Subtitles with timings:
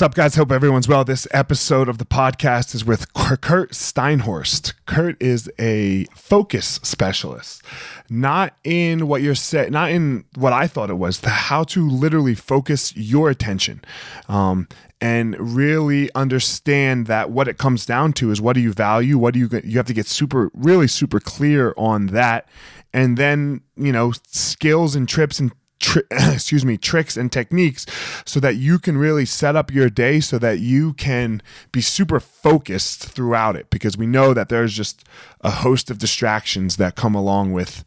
[0.00, 0.34] What's up, guys?
[0.34, 1.04] Hope everyone's well.
[1.04, 4.72] This episode of the podcast is with Curt Steinhorst.
[4.86, 7.62] Curt is a focus specialist,
[8.08, 11.86] not in what you're set, not in what I thought it was, the how to
[11.86, 13.82] literally focus your attention
[14.26, 14.68] um,
[15.02, 19.18] and really understand that what it comes down to is what do you value?
[19.18, 22.48] What do you you have to get super, really super clear on that,
[22.94, 27.86] and then you know skills and trips and Tri- excuse me tricks and techniques
[28.24, 31.42] so that you can really set up your day so that you can
[31.72, 35.04] be super focused throughout it because we know that there's just
[35.40, 37.82] a host of distractions that come along with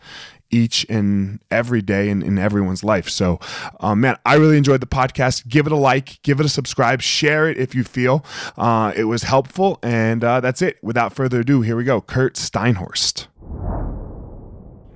[0.54, 3.10] each and every day in, in everyone's life.
[3.10, 3.40] So,
[3.80, 5.48] um, man, I really enjoyed the podcast.
[5.48, 8.24] Give it a like, give it a subscribe, share it if you feel
[8.58, 9.80] uh, it was helpful.
[9.82, 10.78] And uh, that's it.
[10.84, 12.00] Without further ado, here we go.
[12.02, 13.28] Curt Steinhorst.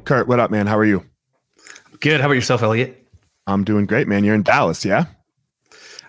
[0.06, 0.68] Curt, what up, man?
[0.68, 1.06] How are you?
[2.00, 2.20] Good.
[2.22, 3.08] How about yourself, Elliot?
[3.48, 4.24] I'm doing great, man.
[4.24, 5.06] You're in Dallas, yeah?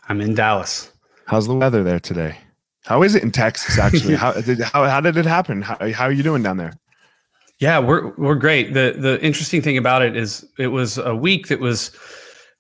[0.09, 0.93] I'm in Dallas.
[1.27, 2.37] How's the weather there today?
[2.85, 4.15] How is it in Texas, actually?
[4.17, 5.63] how, did, how, how did it happen?
[5.63, 6.73] How, how are you doing down there?
[7.61, 8.73] Yeah, we're we're great.
[8.73, 11.91] The the interesting thing about it is it was a week that was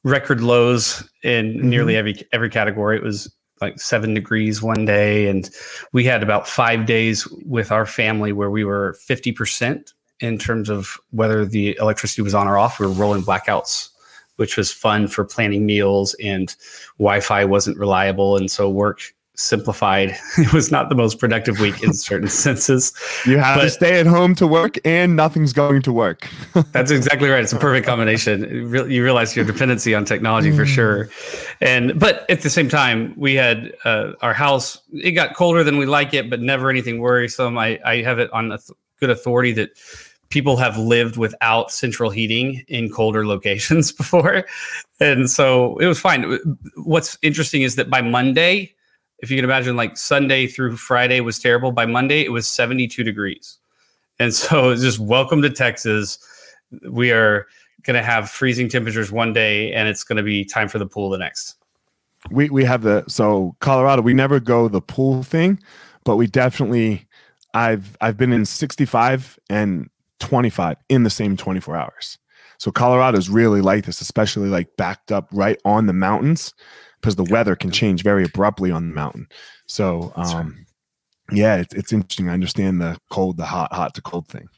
[0.03, 1.69] record lows in mm-hmm.
[1.69, 2.97] nearly every every category.
[2.97, 5.49] It was like seven degrees one day, and
[5.93, 10.69] we had about five days with our family where we were fifty percent in terms
[10.69, 12.79] of whether the electricity was on or off.
[12.79, 13.91] We were rolling blackouts,
[14.37, 16.55] which was fun for planning meals, and
[16.99, 18.37] Wi Fi wasn't reliable.
[18.37, 19.01] And so work
[19.39, 20.17] simplified.
[20.39, 22.93] It was not the most productive week in certain senses.
[23.27, 26.29] You have to stay at home to work, and nothing's going to work.
[26.73, 27.43] that's exactly right.
[27.43, 28.43] It's a perfect combination.
[28.91, 31.09] You realize your dependency on technology for sure,
[31.61, 34.81] and but at the same time, we had uh, our house.
[34.93, 37.59] It got colder than we like it, but never anything worrisome.
[37.59, 39.71] I, I have it on a th- good authority that
[40.31, 44.45] people have lived without central heating in colder locations before.
[45.01, 46.39] And so it was fine.
[46.77, 48.75] What's interesting is that by Monday,
[49.21, 51.73] if you can imagine, like Sunday through Friday was terrible.
[51.73, 53.59] By Monday, it was 72 degrees.
[54.19, 56.19] And so just welcome to Texas.
[56.89, 57.47] We are
[57.83, 60.87] going to have freezing temperatures one day, and it's going to be time for the
[60.87, 61.57] pool the next.
[62.31, 65.61] We, we have the, so Colorado, we never go the pool thing,
[66.05, 67.07] but we definitely,
[67.55, 69.89] I've, I've been in 65 and
[70.21, 72.19] 25 in the same 24 hours.
[72.59, 76.53] So Colorado's really like this, especially like backed up right on the mountains
[77.01, 79.29] because the weather can change very abruptly on the mountain.
[79.67, 80.67] So, um,
[81.31, 82.29] yeah, it's, it's interesting.
[82.29, 84.49] I understand the cold, the hot, hot to cold thing.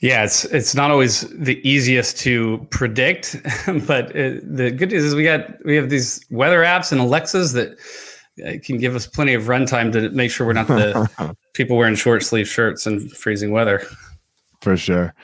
[0.00, 3.36] Yeah, it's it's not always the easiest to predict,
[3.86, 7.52] but it, the good news is we got we have these weather apps and Alexas
[7.52, 7.78] that
[8.46, 11.94] uh, can give us plenty of runtime to make sure we're not the people wearing
[11.94, 13.86] short sleeve shirts in freezing weather.
[14.64, 15.14] For sure.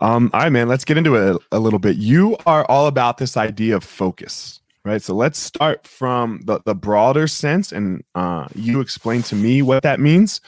[0.00, 1.96] Um, all right, man, let's get into it a little bit.
[1.96, 5.00] You are all about this idea of focus, right?
[5.00, 9.84] So let's start from the, the broader sense and uh, you explain to me what
[9.84, 10.42] that means.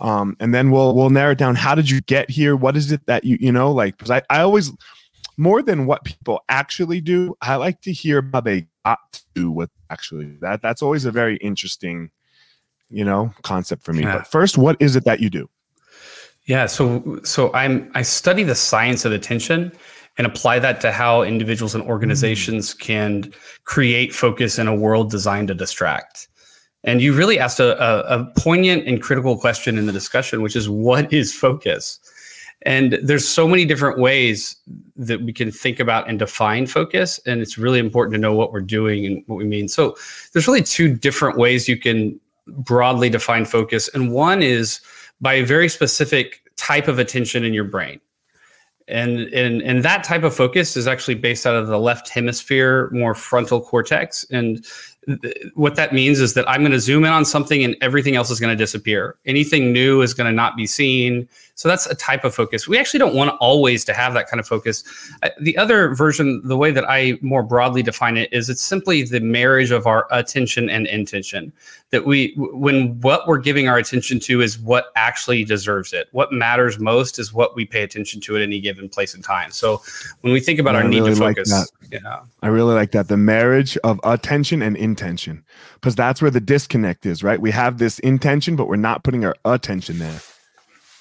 [0.00, 1.54] Um, and then we'll we'll narrow it down.
[1.54, 2.56] How did you get here?
[2.56, 3.96] What is it that you you know like?
[3.96, 4.70] Because I, I always
[5.38, 9.70] more than what people actually do, I like to hear how they got to what
[9.88, 12.10] actually that that's always a very interesting,
[12.90, 14.02] you know, concept for me.
[14.02, 14.18] Yeah.
[14.18, 15.48] But first, what is it that you do?
[16.46, 19.72] Yeah, so so I'm I study the science of attention
[20.18, 22.78] and apply that to how individuals and organizations mm.
[22.78, 23.32] can
[23.64, 26.28] create focus in a world designed to distract.
[26.84, 30.54] And you really asked a, a, a poignant and critical question in the discussion, which
[30.54, 31.98] is what is focus?
[32.62, 34.56] And there's so many different ways
[34.96, 37.20] that we can think about and define focus.
[37.26, 39.68] And it's really important to know what we're doing and what we mean.
[39.68, 39.96] So
[40.32, 43.88] there's really two different ways you can broadly define focus.
[43.94, 44.80] And one is
[45.24, 47.98] by a very specific type of attention in your brain.
[48.86, 52.90] And, and and that type of focus is actually based out of the left hemisphere,
[52.92, 54.26] more frontal cortex.
[54.30, 54.62] And
[55.54, 58.30] what that means is that I'm going to zoom in on something and everything else
[58.30, 59.16] is going to disappear.
[59.24, 61.26] Anything new is going to not be seen.
[61.56, 62.66] So that's a type of focus.
[62.66, 64.82] We actually don't want always to have that kind of focus.
[65.22, 69.04] Uh, the other version, the way that I more broadly define it, is it's simply
[69.04, 71.52] the marriage of our attention and intention.
[71.90, 76.08] That we, when what we're giving our attention to is what actually deserves it.
[76.10, 79.52] What matters most is what we pay attention to at any given place and time.
[79.52, 79.80] So
[80.22, 82.90] when we think about I our really need to focus, like yeah, I really like
[82.92, 83.06] that.
[83.06, 87.40] The marriage of attention and intention, because that's where the disconnect is, right?
[87.40, 90.20] We have this intention, but we're not putting our attention there.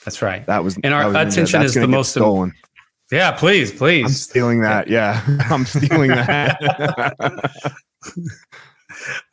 [0.05, 0.45] That's right.
[0.45, 2.53] That was and our was attention is the most stolen.
[3.11, 4.05] Yeah, please, please.
[4.05, 4.87] I'm stealing that.
[4.87, 6.57] Yeah, I'm stealing that.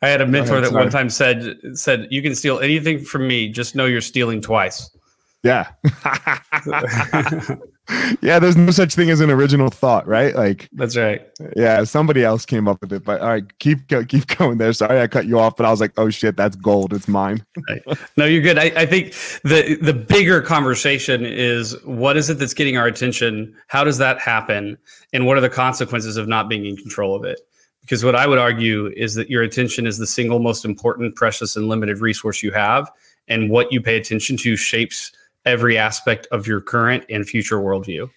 [0.01, 0.83] I had a mentor ahead, that sorry.
[0.83, 4.95] one time said said you can steal anything from me, just know you're stealing twice.
[5.43, 5.71] Yeah.
[8.21, 10.35] yeah, there's no such thing as an original thought, right?
[10.35, 11.27] Like That's right.
[11.55, 14.73] Yeah, somebody else came up with it, but all right, keep keep going there.
[14.73, 16.93] Sorry I cut you off, but I was like, "Oh shit, that's gold.
[16.93, 17.81] It's mine." right.
[18.17, 18.57] No, you're good.
[18.57, 23.55] I, I think the the bigger conversation is what is it that's getting our attention?
[23.67, 24.77] How does that happen?
[25.13, 27.41] And what are the consequences of not being in control of it?
[27.81, 31.55] Because what I would argue is that your attention is the single most important, precious,
[31.55, 32.89] and limited resource you have,
[33.27, 35.11] and what you pay attention to shapes
[35.45, 38.09] every aspect of your current and future worldview.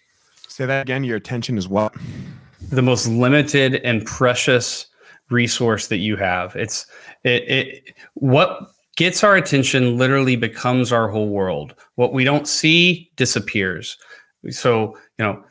[0.49, 1.05] Say that again.
[1.05, 1.94] Your attention is what?
[2.71, 4.87] The most limited and precious
[5.31, 6.55] resource that you have.
[6.55, 6.87] It's
[7.25, 11.75] it, it what gets our attention literally becomes our whole world.
[11.97, 13.99] What we don't see disappears.
[14.50, 15.44] So, you know,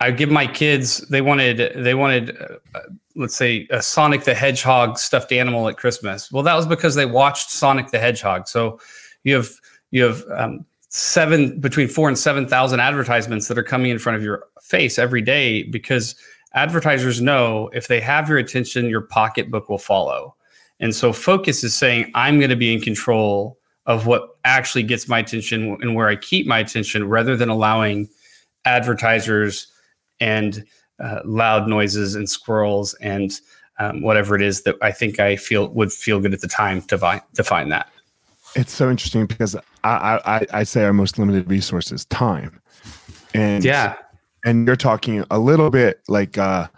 [0.00, 2.36] I give my kids they wanted they wanted
[2.74, 2.80] uh,
[3.16, 6.32] let's say a Sonic the Hedgehog stuffed animal at Christmas.
[6.32, 8.48] Well, that was because they watched Sonic the Hedgehog.
[8.48, 8.80] So
[9.24, 9.50] you have
[9.90, 14.16] you have um, seven between four and seven thousand advertisements that are coming in front
[14.16, 16.14] of your face every day because
[16.54, 20.34] advertisers know if they have your attention, your pocketbook will follow.
[20.80, 25.08] And so focus is saying, I'm going to be in control of what actually gets
[25.08, 28.08] my attention and where I keep my attention rather than allowing
[28.64, 29.68] advertisers
[30.20, 30.64] and
[30.98, 33.40] uh, loud noises and squirrels and
[33.78, 36.82] um, whatever it is that I think I feel would feel good at the time
[36.82, 37.90] to find that.
[38.54, 42.60] It's so interesting because I, I I say our most limited resource is time,
[43.34, 43.96] and yeah,
[44.44, 46.68] and you're talking a little bit like uh,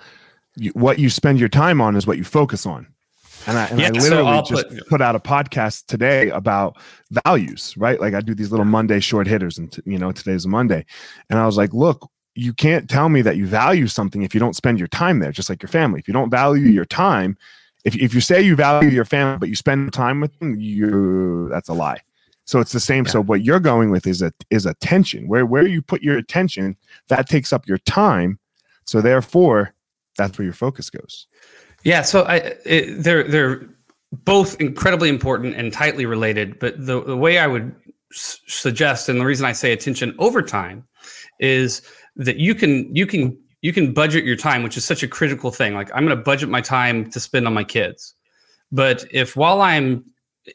[0.56, 2.86] you, what you spend your time on is what you focus on.
[3.46, 6.76] And I, and yeah, I literally so just put, put, out a podcast today about
[7.24, 8.00] values, right?
[8.00, 10.84] Like I do these little Monday short hitters, and t- you know today's a Monday,
[11.28, 14.40] and I was like, look, you can't tell me that you value something if you
[14.40, 15.98] don't spend your time there, just like your family.
[15.98, 17.36] If you don't value your time,
[17.84, 21.48] if, if you say you value your family but you spend time with them you
[21.50, 21.98] that's a lie.
[22.44, 23.04] So it's the same.
[23.04, 23.12] Yeah.
[23.12, 25.28] so what you're going with is a is attention.
[25.28, 26.76] Where where you put your attention
[27.08, 28.38] that takes up your time.
[28.84, 29.74] So therefore
[30.16, 31.26] that's where your focus goes.
[31.84, 33.68] Yeah so i it, they're they're
[34.12, 37.74] both incredibly important and tightly related but the, the way i would
[38.12, 40.86] s- suggest and the reason i say attention over time
[41.40, 41.82] is
[42.16, 45.50] that you can you can you can budget your time, which is such a critical
[45.50, 45.74] thing.
[45.74, 48.14] Like I'm going to budget my time to spend on my kids.
[48.70, 50.04] But if while I'm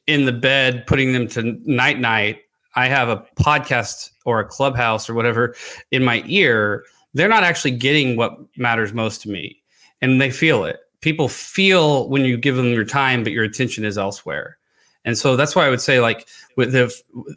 [0.05, 2.39] in the bed putting them to night night,
[2.75, 5.55] I have a podcast or a clubhouse or whatever
[5.91, 6.83] in my ear,
[7.13, 9.63] they're not actually getting what matters most to me.
[10.01, 10.79] And they feel it.
[11.01, 14.57] People feel when you give them your time, but your attention is elsewhere.
[15.05, 16.27] And so that's why I would say, like,
[16.57, 16.93] with the,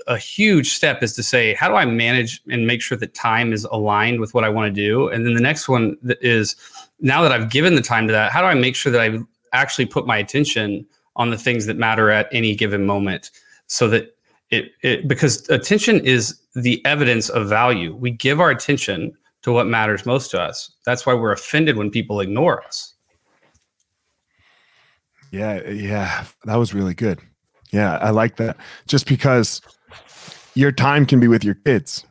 [0.07, 3.53] a huge step is to say, how do I manage and make sure that time
[3.53, 5.09] is aligned with what I want to do?
[5.09, 6.57] And then the next one is,
[7.01, 9.19] now that I've given the time to that, how do I make sure that I
[9.53, 10.87] actually put my attention
[11.17, 13.31] on the things that matter at any given moment,
[13.67, 14.17] so that
[14.51, 17.95] it, it because attention is the evidence of value.
[17.95, 20.73] We give our attention to what matters most to us.
[20.85, 22.95] That's why we're offended when people ignore us.
[25.31, 27.21] Yeah, yeah, that was really good.
[27.73, 28.57] Yeah, I like that.
[28.87, 29.61] Just because
[30.55, 32.05] your time can be with your kids.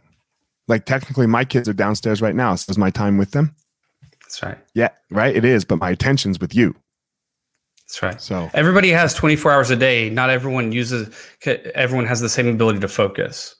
[0.68, 2.56] Like technically my kids are downstairs right now.
[2.56, 3.56] So is my time with them.
[4.22, 4.58] That's right.
[4.76, 5.36] Yeah, right.
[5.36, 6.76] It is, but my attention's with you.
[7.82, 8.22] That's right.
[8.22, 10.12] So everybody has 24 hours a day.
[10.12, 11.10] Not everyone uses.
[11.74, 13.56] Everyone has the same ability to focus.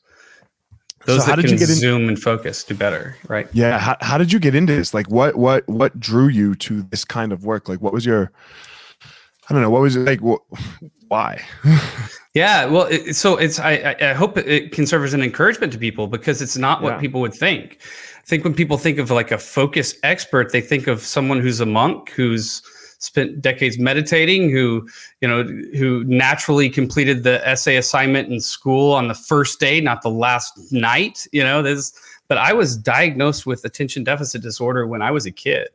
[1.06, 3.48] Those so that can zoom and focus do better, right?
[3.54, 3.80] Yeah.
[3.80, 4.94] How, how did you get into this?
[4.94, 7.68] Like, what what what drew you to this kind of work?
[7.68, 8.32] Like, what was your
[9.50, 9.70] I don't know.
[9.70, 10.22] What was it like?
[10.22, 10.42] What,
[11.08, 11.42] why?
[12.34, 12.66] yeah.
[12.66, 16.08] Well, it, so it's, I, I hope it can serve as an encouragement to people
[16.08, 17.00] because it's not what yeah.
[17.00, 17.80] people would think.
[18.18, 21.60] I think when people think of like a focus expert, they think of someone who's
[21.60, 22.62] a monk who's
[23.00, 24.88] spent decades meditating, who,
[25.22, 30.02] you know, who naturally completed the essay assignment in school on the first day, not
[30.02, 31.94] the last night, you know, this
[32.28, 35.68] but I was diagnosed with attention deficit disorder when I was a kid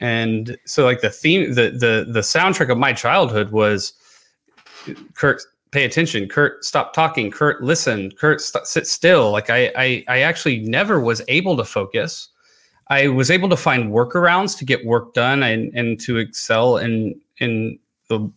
[0.00, 3.92] and so like the theme the the the soundtrack of my childhood was
[5.14, 9.30] kurt pay attention kurt stop talking kurt listen kurt st- sit still.
[9.30, 12.28] Like I, I i actually never was able to focus.
[12.88, 17.20] I was able to find workarounds to get work done and and to excel in
[17.38, 17.78] in
[18.08, 18.28] the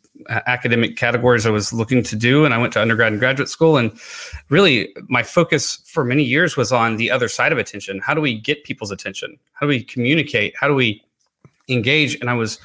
[0.45, 2.45] academic categories i was looking to do.
[2.45, 3.77] And i went to undergrad and graduate school.
[3.77, 3.91] And
[4.49, 7.99] really my focus for many years was on the other side of attention.
[7.99, 9.39] How do we get people's attention?
[9.53, 10.53] How do we communicate?
[10.59, 11.01] How do we
[11.69, 12.59] engage and i was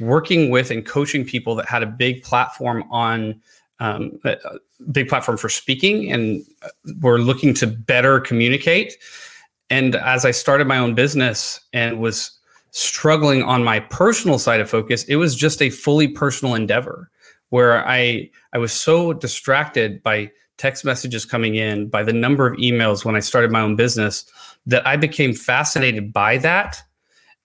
[0.00, 3.40] working with and coaching people that had a big platform on
[3.78, 4.36] um, a
[4.92, 6.44] big platform for speaking and
[7.00, 8.96] were looking to better communicate.
[9.70, 12.38] And as i started my own business and was
[12.72, 17.10] struggling on my personal side of focus it was just a fully personal endeavor
[17.50, 22.56] where i i was so distracted by text messages coming in by the number of
[22.56, 24.24] emails when i started my own business
[24.64, 26.82] that i became fascinated by that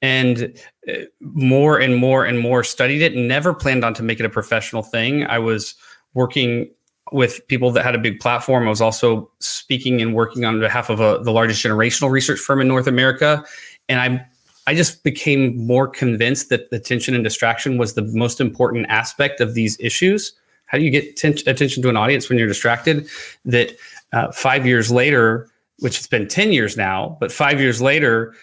[0.01, 0.53] and
[0.87, 4.29] uh, more and more and more studied it never planned on to make it a
[4.29, 5.25] professional thing.
[5.25, 5.75] I was
[6.13, 6.69] working
[7.11, 8.65] with people that had a big platform.
[8.65, 12.61] I was also speaking and working on behalf of a, the largest generational research firm
[12.61, 13.43] in north america.
[13.89, 14.25] And i
[14.67, 19.53] i just became more convinced that attention and distraction was the most important aspect of
[19.53, 20.33] these issues.
[20.67, 23.07] How do you get ten- attention to an audience when you're distracted?
[23.45, 23.71] That
[24.13, 25.49] uh, five years later
[25.79, 28.33] which it's been 10 years now but five years later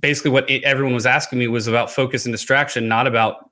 [0.00, 3.50] basically what everyone was asking me was about focus and distraction, not about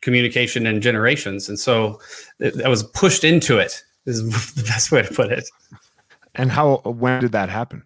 [0.00, 1.48] communication and generations.
[1.48, 2.00] And so
[2.44, 3.82] uh, I was pushed into it.
[4.04, 4.22] Is
[4.54, 5.48] the best way to put it.
[6.34, 6.78] And how?
[6.78, 7.84] When did that happen?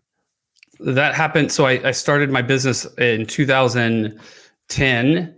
[0.80, 1.52] That happened.
[1.52, 5.34] So I, I started my business in 2010.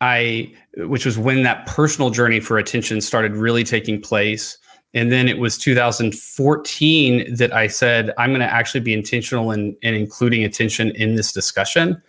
[0.00, 4.58] I, which was when that personal journey for attention started really taking place.
[4.94, 9.76] And then it was 2014 that I said, I'm going to actually be intentional in,
[9.82, 12.00] in including attention in this discussion.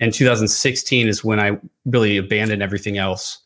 [0.00, 1.56] And 2016 is when I
[1.86, 3.38] really abandoned everything else.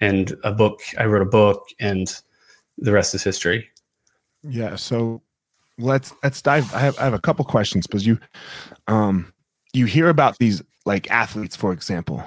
[0.00, 2.10] And a book, I wrote a book, and
[2.78, 3.68] the rest is history.
[4.42, 4.76] Yeah.
[4.76, 5.20] So
[5.76, 6.74] let's let's dive.
[6.74, 8.18] I have I have a couple questions because you,
[8.88, 9.34] um,
[9.74, 12.24] you hear about these like athletes, for example,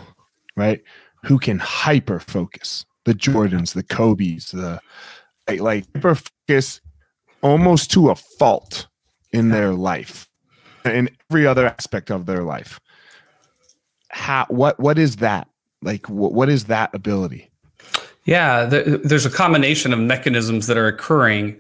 [0.56, 0.84] right?
[1.24, 4.80] Who can hyper focus the Jordans, the Kobe's, the
[5.50, 6.82] like focus
[7.42, 8.88] almost to a fault
[9.32, 10.30] in their life
[10.86, 12.80] in every other aspect of their life.
[14.10, 15.48] How what what is that?
[15.82, 17.50] Like what, what is that ability?
[18.26, 21.60] Yeah the, there's a combination of mechanisms that are occurring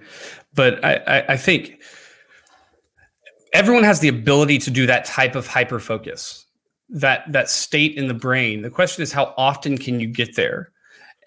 [0.54, 1.82] but I, I, I think
[3.54, 6.46] everyone has the ability to do that type of hyper focus
[6.90, 8.62] that that state in the brain.
[8.62, 10.72] The question is how often can you get there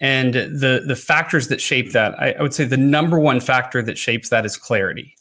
[0.01, 3.81] and the the factors that shape that, I, I would say the number one factor
[3.81, 5.15] that shapes that is clarity.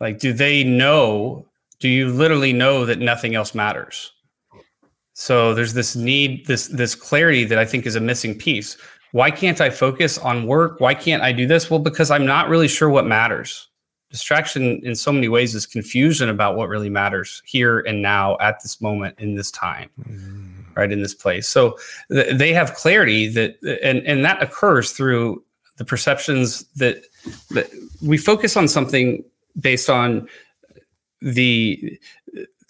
[0.00, 1.46] Like, do they know?
[1.78, 4.12] Do you literally know that nothing else matters?
[5.14, 8.76] So there's this need, this this clarity that I think is a missing piece.
[9.12, 10.80] Why can't I focus on work?
[10.80, 11.70] Why can't I do this?
[11.70, 13.68] Well, because I'm not really sure what matters.
[14.10, 18.60] Distraction in so many ways is confusion about what really matters here and now at
[18.62, 19.90] this moment in this time.
[20.00, 21.48] Mm-hmm right in this place.
[21.48, 21.78] So
[22.10, 25.42] th- they have clarity that and and that occurs through
[25.76, 27.02] the perceptions that
[27.50, 27.70] that
[28.02, 29.24] we focus on something
[29.58, 30.28] based on
[31.20, 31.98] the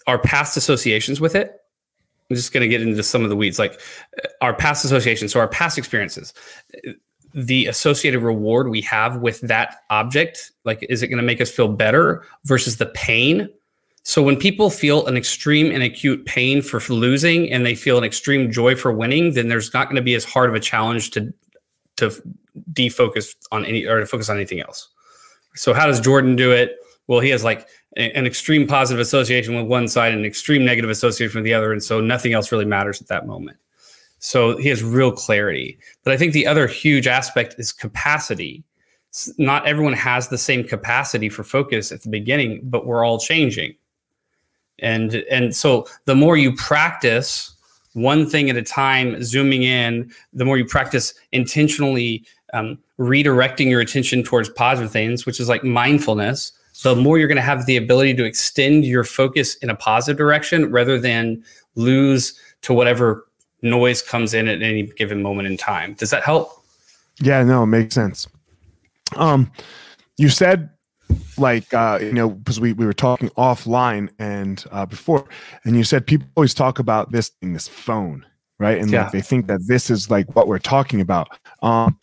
[0.07, 1.57] our past associations with it.
[2.29, 3.79] I'm just going to get into some of the weeds like
[4.23, 6.33] uh, our past associations so our past experiences.
[7.33, 11.51] The associated reward we have with that object like is it going to make us
[11.51, 13.49] feel better versus the pain
[14.03, 18.03] so when people feel an extreme and acute pain for losing and they feel an
[18.03, 21.11] extreme joy for winning, then there's not going to be as hard of a challenge
[21.11, 21.33] to
[21.97, 22.11] to
[22.73, 24.89] defocus on any or to focus on anything else.
[25.55, 26.77] So how does Jordan do it?
[27.07, 30.89] Well, he has like an extreme positive association with one side and an extreme negative
[30.89, 33.57] association with the other, and so nothing else really matters at that moment.
[34.19, 35.77] So he has real clarity.
[36.03, 38.63] But I think the other huge aspect is capacity.
[39.37, 43.75] Not everyone has the same capacity for focus at the beginning, but we're all changing
[44.79, 47.53] and and so the more you practice
[47.93, 52.23] one thing at a time zooming in the more you practice intentionally
[52.53, 57.35] um, redirecting your attention towards positive things which is like mindfulness the more you're going
[57.35, 61.43] to have the ability to extend your focus in a positive direction rather than
[61.75, 63.27] lose to whatever
[63.61, 65.93] noise comes in at any given moment in time.
[65.93, 66.63] Does that help?
[67.19, 68.27] Yeah no it makes sense.
[69.15, 69.51] Um
[70.17, 70.69] you said
[71.37, 75.27] like uh, you know because we, we were talking offline and uh, before
[75.63, 78.25] and you said people always talk about this thing this phone
[78.61, 78.77] right?
[78.77, 79.03] And yeah.
[79.03, 81.29] like, they think that this is like what we're talking about.
[81.63, 81.97] Um,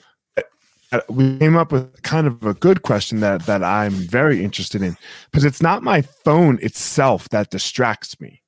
[0.91, 4.81] uh, we came up with kind of a good question that that i'm very interested
[4.81, 4.97] in
[5.31, 8.41] because it's not my phone itself that distracts me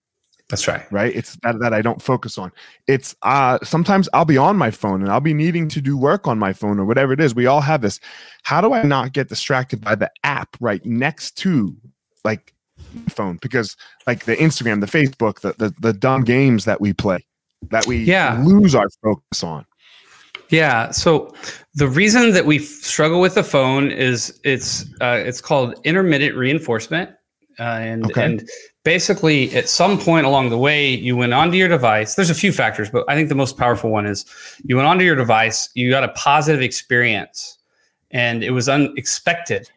[0.50, 0.90] that's right.
[0.90, 1.14] Right.
[1.14, 2.52] It's that, that I don't focus on.
[2.86, 6.26] It's uh sometimes I'll be on my phone and I'll be needing to do work
[6.26, 7.34] on my phone or whatever it is.
[7.34, 8.00] We all have this.
[8.42, 11.74] How do I not get distracted by the app right next to
[12.24, 12.52] like
[13.08, 13.38] phone?
[13.40, 13.76] Because
[14.06, 17.24] like the Instagram, the Facebook, the the, the dumb games that we play
[17.68, 18.42] that we yeah.
[18.44, 19.66] lose our focus on.
[20.48, 20.90] Yeah.
[20.90, 21.32] So
[21.74, 27.10] the reason that we struggle with the phone is it's uh, it's called intermittent reinforcement,
[27.58, 28.24] uh, and okay.
[28.24, 28.48] and
[28.84, 32.14] basically at some point along the way you went onto your device.
[32.14, 34.24] There's a few factors but i think the most powerful one is
[34.64, 37.58] you went onto your device you got a positive experience
[38.10, 39.70] and it was unexpected.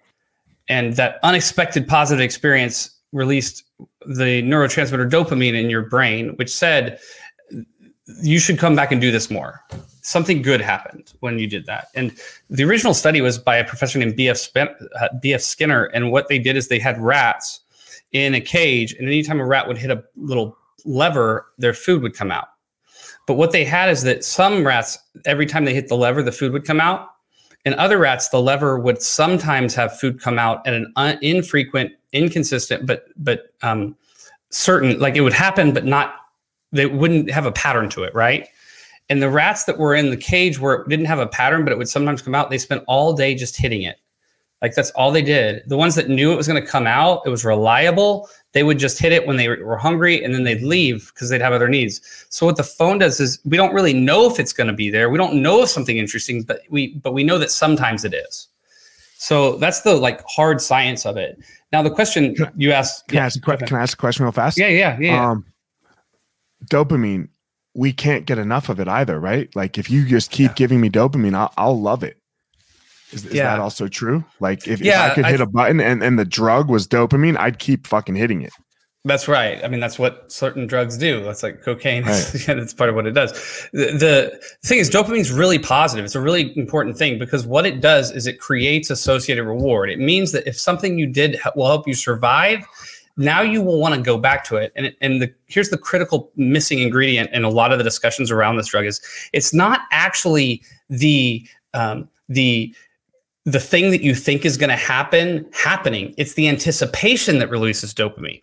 [0.69, 3.63] And that unexpected positive experience released
[4.07, 6.99] the neurotransmitter dopamine in your brain which said
[8.21, 9.61] you should come back and do this more.
[10.01, 11.87] Something good happened when you did that.
[11.95, 12.11] And
[12.49, 16.39] the original study was by a professor named bf, uh, BF skinner and what they
[16.39, 17.62] did is they had rats
[18.13, 22.15] in a cage, and anytime a rat would hit a little lever, their food would
[22.15, 22.47] come out.
[23.25, 26.31] But what they had is that some rats, every time they hit the lever, the
[26.31, 27.09] food would come out.
[27.65, 31.93] In other rats, the lever would sometimes have food come out at an un- infrequent,
[32.11, 33.95] inconsistent, but but um,
[34.49, 34.99] certain.
[34.99, 36.15] Like it would happen, but not.
[36.73, 38.47] They wouldn't have a pattern to it, right?
[39.09, 41.71] And the rats that were in the cage where it didn't have a pattern, but
[41.71, 43.97] it would sometimes come out, they spent all day just hitting it.
[44.63, 45.61] Like that's all they did.
[45.67, 48.29] The ones that knew it was going to come out, it was reliable.
[48.53, 51.41] They would just hit it when they were hungry and then they'd leave because they'd
[51.41, 51.99] have other needs.
[52.29, 54.89] So what the phone does is we don't really know if it's going to be
[54.89, 55.09] there.
[55.09, 58.47] We don't know if something interesting, but we but we know that sometimes it is.
[59.17, 61.43] So that's the like hard science of it.
[61.73, 63.09] Now the question you asked.
[63.09, 64.57] Can, yeah, I, ask a, can I ask a question real fast?
[64.57, 65.29] Yeah, yeah, yeah.
[65.29, 65.45] Um,
[66.67, 67.27] dopamine,
[67.73, 69.53] we can't get enough of it either, right?
[69.57, 70.55] Like if you just keep yeah.
[70.55, 72.17] giving me dopamine, I'll, I'll love it.
[73.13, 73.43] Is, is yeah.
[73.43, 74.23] that also true?
[74.39, 76.87] Like if, yeah, if I could hit I, a button and, and the drug was
[76.87, 78.53] dopamine, I'd keep fucking hitting it.
[79.05, 79.61] That's right.
[79.63, 81.21] I mean, that's what certain drugs do.
[81.23, 82.03] That's like cocaine.
[82.03, 82.33] Right.
[82.47, 83.33] yeah, that's part of what it does.
[83.73, 86.05] The, the thing is, dopamine is really positive.
[86.05, 89.89] It's a really important thing because what it does is it creates associated reward.
[89.89, 92.65] It means that if something you did will help you survive,
[93.17, 94.71] now you will want to go back to it.
[94.77, 98.55] And, and the, here's the critical missing ingredient in a lot of the discussions around
[98.55, 99.01] this drug is
[99.33, 102.73] it's not actually the um, the
[103.45, 106.13] the thing that you think is going to happen happening.
[106.17, 108.41] It's the anticipation that releases dopamine.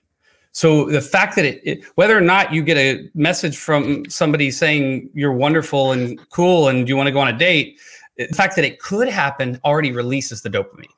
[0.53, 4.51] So the fact that it, it, whether or not you get a message from somebody
[4.51, 7.81] saying you're wonderful and cool and you want to go on a date,
[8.17, 10.91] the fact that it could happen already releases the dopamine.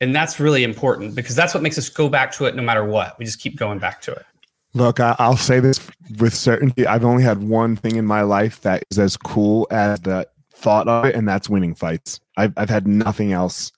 [0.00, 2.84] And that's really important because that's what makes us go back to it no matter
[2.84, 3.16] what.
[3.18, 4.24] We just keep going back to it.
[4.74, 5.78] Look, I, will say this
[6.18, 6.86] with certainty.
[6.86, 10.26] I've only had one thing in my life that is as cool as the
[10.62, 12.20] thought of it, and that's winning fights.
[12.36, 13.72] I've I've had nothing else.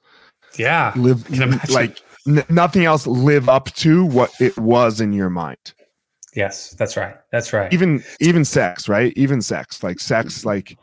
[0.57, 1.29] Yeah, live
[1.71, 5.75] like n- nothing else live up to what it was in your mind.
[6.35, 7.17] Yes, that's right.
[7.33, 7.73] That's right.
[7.73, 9.13] Even even sex, right?
[9.17, 10.77] Even sex, like sex, like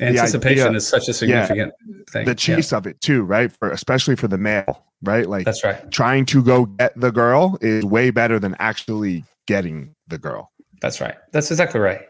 [0.00, 2.26] anticipation idea, is such a significant yeah, thing.
[2.26, 2.78] The chase yeah.
[2.78, 3.50] of it too, right?
[3.50, 5.28] For especially for the male, right?
[5.28, 5.90] Like that's right.
[5.90, 10.51] Trying to go get the girl is way better than actually getting the girl.
[10.82, 11.14] That's right.
[11.30, 12.00] That's exactly right.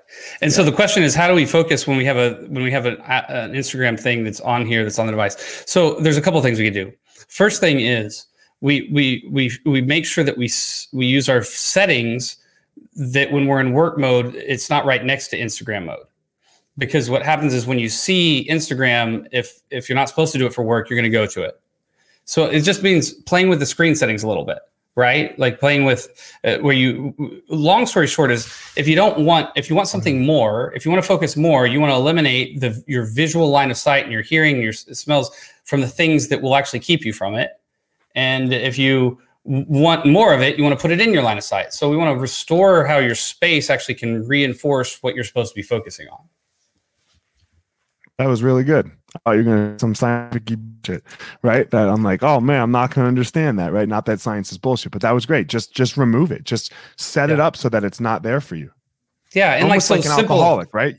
[0.41, 0.57] And yeah.
[0.57, 2.87] so the question is, how do we focus when we have a when we have
[2.87, 2.93] a,
[3.31, 5.37] an Instagram thing that's on here that's on the device?
[5.67, 6.93] So there's a couple of things we can do.
[7.29, 8.27] First thing is
[8.63, 10.51] we we we we make sure that we
[10.95, 12.39] we use our settings
[12.97, 16.07] that when we're in work mode, it's not right next to Instagram mode.
[16.79, 20.47] Because what happens is when you see Instagram, if if you're not supposed to do
[20.47, 21.61] it for work, you're going to go to it.
[22.25, 24.61] So it just means playing with the screen settings a little bit
[24.95, 25.39] right?
[25.39, 26.09] Like playing with
[26.45, 30.17] uh, where you long story short is if you don't want if you want something
[30.17, 30.27] mm-hmm.
[30.27, 33.71] more if you want to focus more you want to eliminate the your visual line
[33.71, 35.31] of sight and your hearing your smells
[35.65, 37.53] from the things that will actually keep you from it.
[38.15, 41.39] And if you want more of it you want to put it in your line
[41.39, 41.73] of sight.
[41.73, 45.57] So we want to restore how your space actually can reinforce what you're supposed to
[45.57, 46.29] be focusing on
[48.23, 48.89] That was really good.
[49.27, 50.57] Oh, you're gonna some scientific
[50.87, 51.03] shit,
[51.43, 51.69] right?
[51.73, 53.89] That I'm like, oh man, I'm not gonna understand that, right?
[53.89, 55.49] Not that science is bullshit, but that was great.
[55.49, 56.45] Just just remove it.
[56.45, 57.35] Just set yeah.
[57.35, 58.71] it up so that it's not there for you.
[59.35, 60.37] Yeah, and Almost like so like an simple.
[60.37, 60.97] alcoholic, right?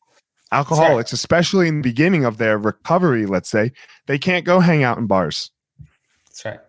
[0.51, 3.71] Alcoholics, especially in the beginning of their recovery, let's say,
[4.07, 5.51] they can't go hang out in bars.
[6.25, 6.59] That's right.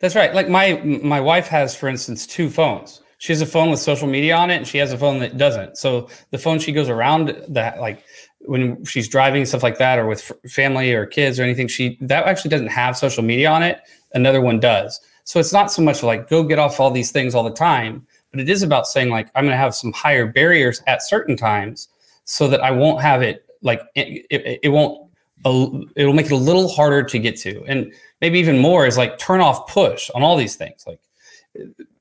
[0.00, 0.32] That's right.
[0.32, 3.02] Like my my wife has, for instance, two phones.
[3.18, 5.36] She has a phone with social media on it, and she has a phone that
[5.36, 5.76] doesn't.
[5.76, 8.04] So the phone she goes around that like
[8.48, 12.24] when she's driving stuff like that, or with family or kids or anything, she that
[12.24, 13.80] actually doesn't have social media on it.
[14.14, 15.00] Another one does.
[15.24, 18.06] So it's not so much like go get off all these things all the time,
[18.30, 21.36] but it is about saying like I'm going to have some higher barriers at certain
[21.36, 21.88] times
[22.24, 25.10] so that I won't have it like it, it, it won't
[25.44, 29.18] it'll make it a little harder to get to and maybe even more is like
[29.18, 30.98] turn off push on all these things like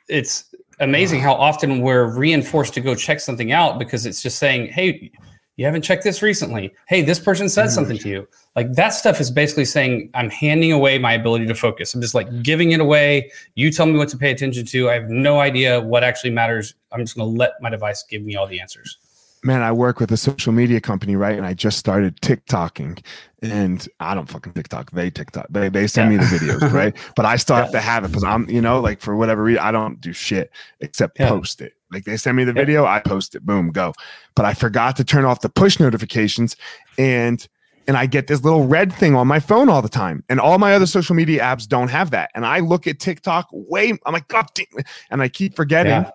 [0.09, 4.67] it's amazing how often we're reinforced to go check something out because it's just saying
[4.71, 5.11] hey
[5.57, 7.73] you haven't checked this recently hey this person said mm-hmm.
[7.73, 11.55] something to you like that stuff is basically saying i'm handing away my ability to
[11.55, 14.89] focus i'm just like giving it away you tell me what to pay attention to
[14.89, 18.21] i have no idea what actually matters i'm just going to let my device give
[18.21, 18.97] me all the answers
[19.43, 21.37] man, I work with a social media company, right?
[21.37, 23.03] And I just started TikToking,
[23.41, 24.91] and I don't fucking TikTok.
[24.91, 25.47] They TikTok.
[25.49, 26.19] They they send yeah.
[26.19, 26.95] me the videos, right?
[27.15, 27.63] But I still yeah.
[27.63, 30.13] have to have it because I'm, you know, like for whatever reason, I don't do
[30.13, 31.29] shit except yeah.
[31.29, 31.73] post it.
[31.91, 33.93] Like they send me the video, I post it, boom, go.
[34.35, 36.55] But I forgot to turn off the push notifications,
[36.97, 37.47] and
[37.87, 40.23] and I get this little red thing on my phone all the time.
[40.27, 42.29] And all my other social media apps don't have that.
[42.35, 46.05] And I look at TikTok way, I'm like, God damn, and I keep forgetting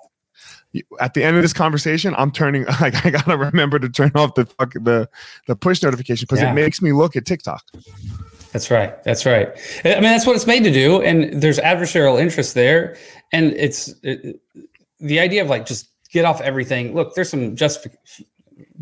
[1.01, 4.35] at the end of this conversation, I'm turning like I gotta remember to turn off
[4.35, 5.09] the fuck the
[5.47, 6.51] the push notification because yeah.
[6.51, 7.65] it makes me look at TikTok.
[8.53, 9.03] That's right.
[9.05, 9.49] That's right.
[9.85, 12.97] I mean, that's what it's made to do, and there's adversarial interest there,
[13.33, 14.41] and it's it,
[15.03, 16.95] the idea of like just get off everything.
[16.95, 18.27] Look, there's some justification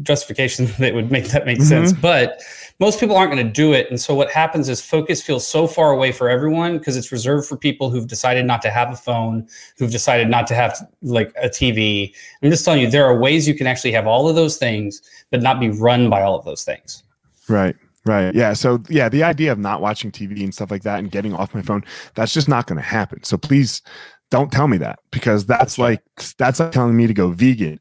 [0.02, 1.66] justification that would make that make mm-hmm.
[1.66, 2.40] sense, but
[2.78, 3.88] most people aren't going to do it.
[3.90, 7.46] And so what happens is focus feels so far away for everyone because it's reserved
[7.46, 11.33] for people who've decided not to have a phone, who've decided not to have like
[11.42, 12.14] a TV.
[12.42, 15.02] I'm just telling you, there are ways you can actually have all of those things,
[15.30, 17.02] but not be run by all of those things.
[17.48, 17.76] Right.
[18.06, 18.35] Right.
[18.35, 18.54] Yeah.
[18.54, 21.54] So yeah, the idea of not watching TV and stuff like that and getting off
[21.54, 23.22] my phone, that's just not going to happen.
[23.24, 23.83] So please
[24.31, 26.03] don't tell me that because that's, like
[26.38, 27.81] that's like telling me to go vegan.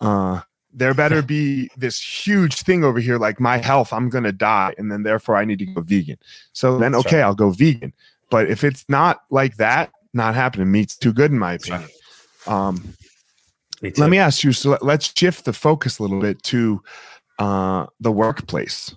[0.00, 0.40] Uh
[0.72, 4.72] there better be this huge thing over here like my health i'm going to die
[4.78, 6.16] and then therefore i need to go vegan.
[6.52, 7.24] So then okay right.
[7.24, 7.92] i'll go vegan.
[8.30, 11.88] But if it's not like that not happening meat's too good in my opinion.
[12.46, 12.94] Um
[13.82, 16.82] me let me ask you so let's shift the focus a little bit to
[17.38, 18.94] uh the workplace.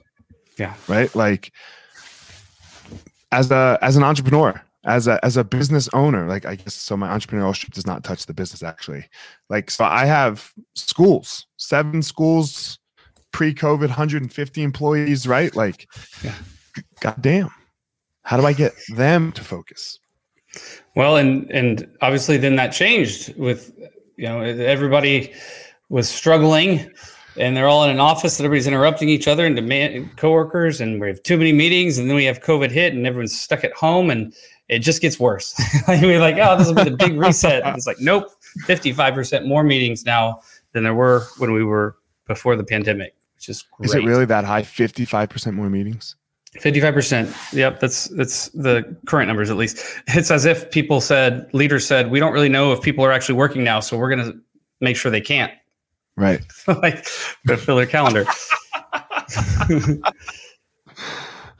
[0.57, 0.75] Yeah.
[0.87, 1.13] Right?
[1.15, 1.51] Like
[3.31, 6.97] as a as an entrepreneur as a as a business owner like i guess so
[6.97, 9.05] my entrepreneurship does not touch the business actually.
[9.49, 12.79] Like so i have schools seven schools
[13.31, 15.55] pre-covid 150 employees right?
[15.55, 15.87] Like
[16.23, 16.35] yeah.
[16.99, 17.49] god damn
[18.23, 19.99] how do i get them to focus?
[20.95, 23.71] Well and and obviously then that changed with
[24.17, 25.33] you know everybody
[25.89, 26.91] was struggling
[27.37, 31.01] and they're all in an office that everybody's interrupting each other and demand coworkers and
[31.01, 33.73] we have too many meetings and then we have covid hit and everyone's stuck at
[33.73, 34.33] home and
[34.69, 35.59] it just gets worse.
[35.87, 37.63] We're like, oh, this will be the big reset.
[37.63, 38.29] And it's like, nope,
[38.65, 40.41] 55% more meetings now
[40.71, 43.85] than there were when we were before the pandemic, which is great.
[43.87, 44.61] Is it really that high?
[44.61, 46.15] 55% more meetings?
[46.57, 47.53] 55%.
[47.53, 49.83] Yep, that's that's the current numbers at least.
[50.07, 53.35] It's as if people said, leaders said, we don't really know if people are actually
[53.35, 54.39] working now, so we're going to
[54.79, 55.51] make sure they can't.
[56.15, 56.41] Right.
[56.67, 58.25] like fill their calendar.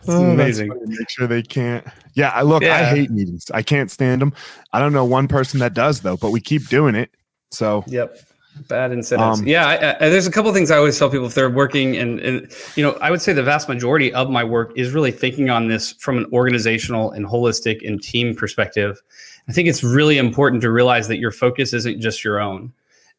[0.08, 0.72] oh, amazing.
[0.86, 1.86] Make sure they can't.
[2.14, 2.64] Yeah, I look.
[2.64, 2.76] Yeah.
[2.76, 3.50] I hate meetings.
[3.52, 4.34] I can't stand them.
[4.72, 7.12] I don't know one person that does though, but we keep doing it.
[7.52, 7.84] So.
[7.88, 8.18] Yep.
[8.68, 9.40] Bad incentives.
[9.40, 11.98] Um, yeah, I, I, there's a couple things I always tell people if they're working,
[11.98, 15.12] and, and you know, I would say the vast majority of my work is really
[15.12, 19.02] thinking on this from an organizational and holistic and team perspective.
[19.50, 22.72] I think it's really important to realize that your focus isn't just your own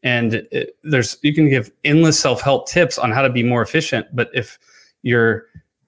[0.05, 4.07] and it, there's you can give endless self-help tips on how to be more efficient
[4.15, 4.59] but if
[5.03, 5.47] you're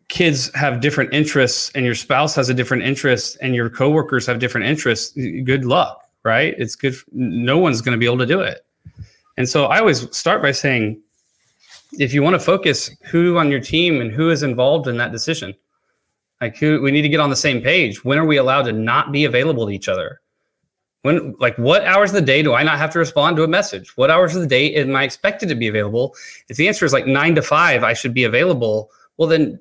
[0.08, 4.38] kids have different interests and your spouse has a different interest and your coworkers have
[4.38, 6.56] different interests good luck right?
[6.58, 8.66] It's good no one's going to be able to do it.
[9.38, 11.00] And so i always start by saying
[11.92, 15.12] if you want to focus who on your team and who is involved in that
[15.12, 15.54] decision
[16.40, 18.04] like who we need to get on the same page.
[18.04, 20.20] When are we allowed to not be available to each other
[21.06, 23.48] when like what hours of the day do i not have to respond to a
[23.48, 26.14] message what hours of the day am i expected to be available
[26.48, 29.58] if the answer is like nine to five i should be available well then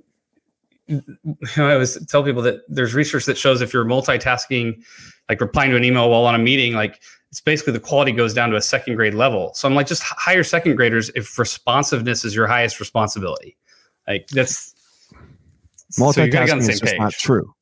[1.58, 4.84] I always tell people that there's research that shows if you're multitasking,
[5.30, 8.36] like replying to an email while on a meeting, like it's basically the quality goes
[8.36, 9.52] down to a second grade level.
[9.56, 13.58] So I'm like, just hire second graders if responsiveness is your highest responsibility.
[14.08, 14.76] Like that's
[16.00, 17.00] Multitasking so is just page.
[17.00, 17.54] not true.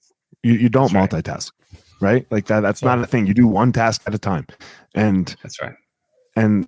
[0.44, 1.52] You, you don't multitask,
[2.00, 2.26] right.
[2.32, 2.62] Like that.
[2.62, 2.96] That's yeah.
[2.96, 3.28] not a thing.
[3.28, 4.48] You do one task at a time,
[4.96, 5.76] and that's right.
[6.36, 6.68] And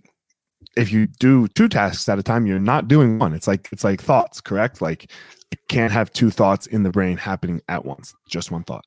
[0.76, 3.34] if you do two tasks at a time, you're not doing one.
[3.34, 4.82] It's like it's like thoughts, correct?
[4.82, 5.12] Like
[5.52, 8.14] you can't have two thoughts in the brain happening at once.
[8.28, 8.86] Just one thought.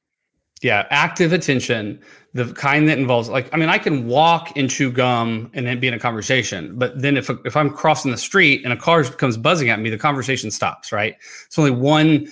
[0.60, 2.00] Yeah, active attention,
[2.34, 5.78] the kind that involves like I mean, I can walk and chew gum and then
[5.78, 9.04] be in a conversation, but then if if I'm crossing the street and a car
[9.04, 10.90] comes buzzing at me, the conversation stops.
[10.92, 11.16] Right?
[11.46, 12.28] It's only one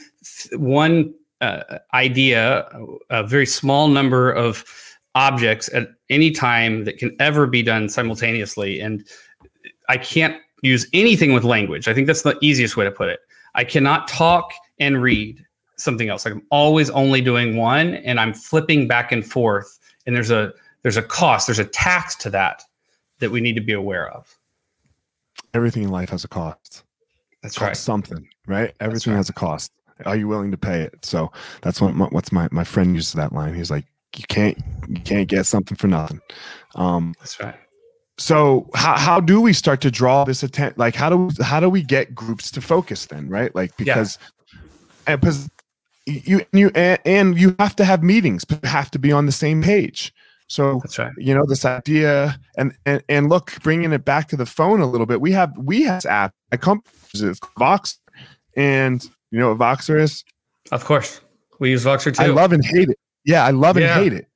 [0.52, 2.68] one uh, idea,
[3.10, 4.64] a very small number of
[5.14, 9.06] objects at any time that can ever be done simultaneously, and
[9.88, 11.88] I can't use anything with language.
[11.88, 13.20] I think that's the easiest way to put it.
[13.54, 15.44] I cannot talk and read
[15.76, 16.24] something else.
[16.24, 19.78] Like I'm always only doing one and I'm flipping back and forth.
[20.06, 22.62] And there's a there's a cost, there's a tax to that
[23.18, 24.36] that we need to be aware of.
[25.54, 26.84] Everything in life has a cost.
[27.42, 27.76] That's right.
[27.76, 28.74] Something, right?
[28.80, 29.18] Everything right.
[29.18, 29.72] has a cost.
[30.04, 31.04] Are you willing to pay it?
[31.04, 31.32] So
[31.62, 33.54] that's what my, what's my my friend uses that line.
[33.54, 36.20] He's like, you can't you can't get something for nothing.
[36.74, 37.56] Um, that's right.
[38.18, 40.74] So how how do we start to draw this attention?
[40.76, 43.28] Like how do how do we get groups to focus then?
[43.28, 43.54] Right?
[43.54, 44.18] Like because
[45.06, 45.16] yeah.
[45.16, 45.48] because
[46.06, 49.26] you you and, and you have to have meetings but you have to be on
[49.26, 50.14] the same page
[50.46, 54.36] so that's right you know this idea and and, and look bringing it back to
[54.36, 57.98] the phone a little bit we have we have app at companies vox
[58.56, 60.24] and you know what voxer is
[60.72, 61.20] of course
[61.58, 63.94] we use voxer too i love and hate it yeah i love and yeah.
[63.94, 64.28] hate it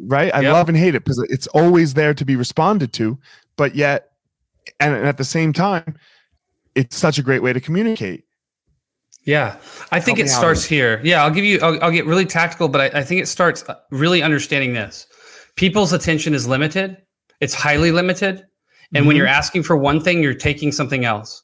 [0.00, 0.52] right i yep.
[0.52, 3.18] love and hate it because it's always there to be responded to
[3.56, 4.12] but yet
[4.80, 5.96] and at the same time
[6.74, 8.24] it's such a great way to communicate
[9.28, 9.58] yeah,
[9.92, 11.02] I think it starts here.
[11.04, 11.58] Yeah, I'll give you.
[11.60, 15.06] I'll, I'll get really tactical, but I, I, think it starts uh, really understanding this.
[15.54, 16.96] People's attention is limited.
[17.40, 18.46] It's highly limited, and
[19.00, 19.06] mm-hmm.
[19.06, 21.42] when you're asking for one thing, you're taking something else.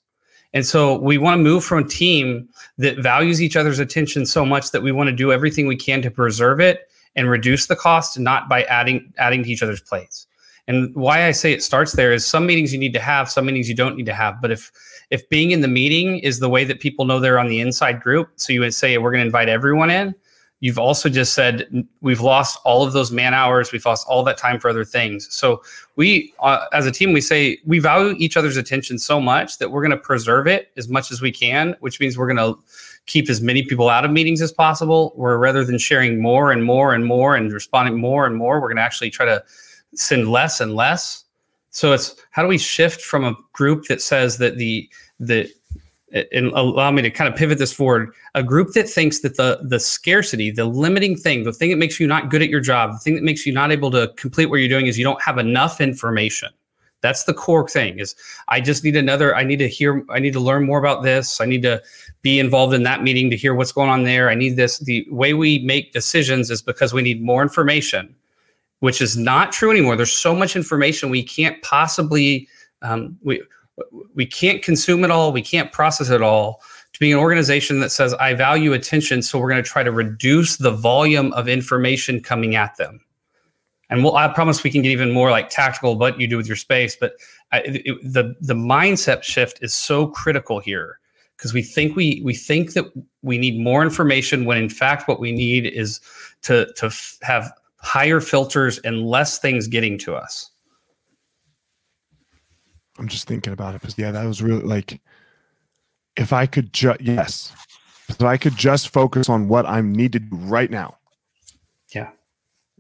[0.55, 4.47] And so we want to move from a team that values each other's attention so
[4.47, 7.77] much that we want to do everything we can to preserve it and reduce the
[7.77, 10.27] cost, not by adding adding to each other's plates.
[10.67, 13.47] And why I say it starts there is some meetings you need to have, some
[13.47, 14.41] meetings you don't need to have.
[14.41, 14.73] But if
[15.11, 18.01] if being in the meeting is the way that people know they're on the inside
[18.01, 20.15] group, so you would say we're going to invite everyone in.
[20.61, 23.71] You've also just said we've lost all of those man hours.
[23.71, 25.33] We've lost all that time for other things.
[25.35, 25.63] So
[25.97, 29.71] we, uh, as a team, we say we value each other's attention so much that
[29.71, 32.59] we're going to preserve it as much as we can, which means we're going to
[33.07, 35.13] keep as many people out of meetings as possible.
[35.17, 38.69] Where rather than sharing more and more and more and responding more and more, we're
[38.69, 39.45] going to actually try to
[39.95, 41.25] send less and less
[41.75, 44.89] so it's how do we shift from a group that says that the
[45.19, 45.51] the
[46.33, 48.13] and allow me to kind of pivot this forward.
[48.35, 51.99] A group that thinks that the the scarcity the limiting thing the thing that makes
[51.99, 54.47] you not good at your job the thing that makes you not able to complete
[54.47, 56.51] what you're doing is you don't have enough information.
[57.01, 58.15] That's the core thing is
[58.49, 61.41] i just need another i need to hear i need to learn more about this.
[61.41, 61.83] I need to
[62.23, 64.31] be involved in that meeting to hear what's going on there.
[64.31, 64.79] I need this.
[64.79, 68.15] The way we make decisions is because we need more information
[68.85, 69.97] which is not true anymore.
[69.97, 72.47] There's so much information we can't possibly
[72.83, 73.43] um, we
[74.15, 75.33] we can't consume it all.
[75.33, 76.63] We can't process it all.
[76.93, 79.91] To be an organization that says I value attention, so we're going to try to
[79.91, 83.01] reduce the volume of information coming at them.
[83.91, 86.47] And we'll, I promise we can get even more like tactical, what you do with
[86.47, 86.97] your space.
[86.97, 87.15] But
[87.53, 91.01] I, it, the the mindset shift is so critical here
[91.37, 92.87] because we think we we think that
[93.23, 96.01] we need more information when in fact what we need is
[96.43, 100.51] to to f- have higher filters and less things getting to us.
[102.99, 105.01] I'm just thinking about it because yeah, that was really like
[106.17, 107.53] if I could just yes,
[108.09, 110.97] if I could just focus on what I need to do right now.
[111.95, 112.11] Yeah.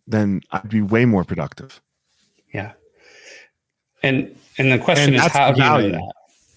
[0.06, 1.80] Then I'd be way more productive.
[2.52, 2.72] Yeah.
[4.02, 6.14] And and the question and is how do value, you know that?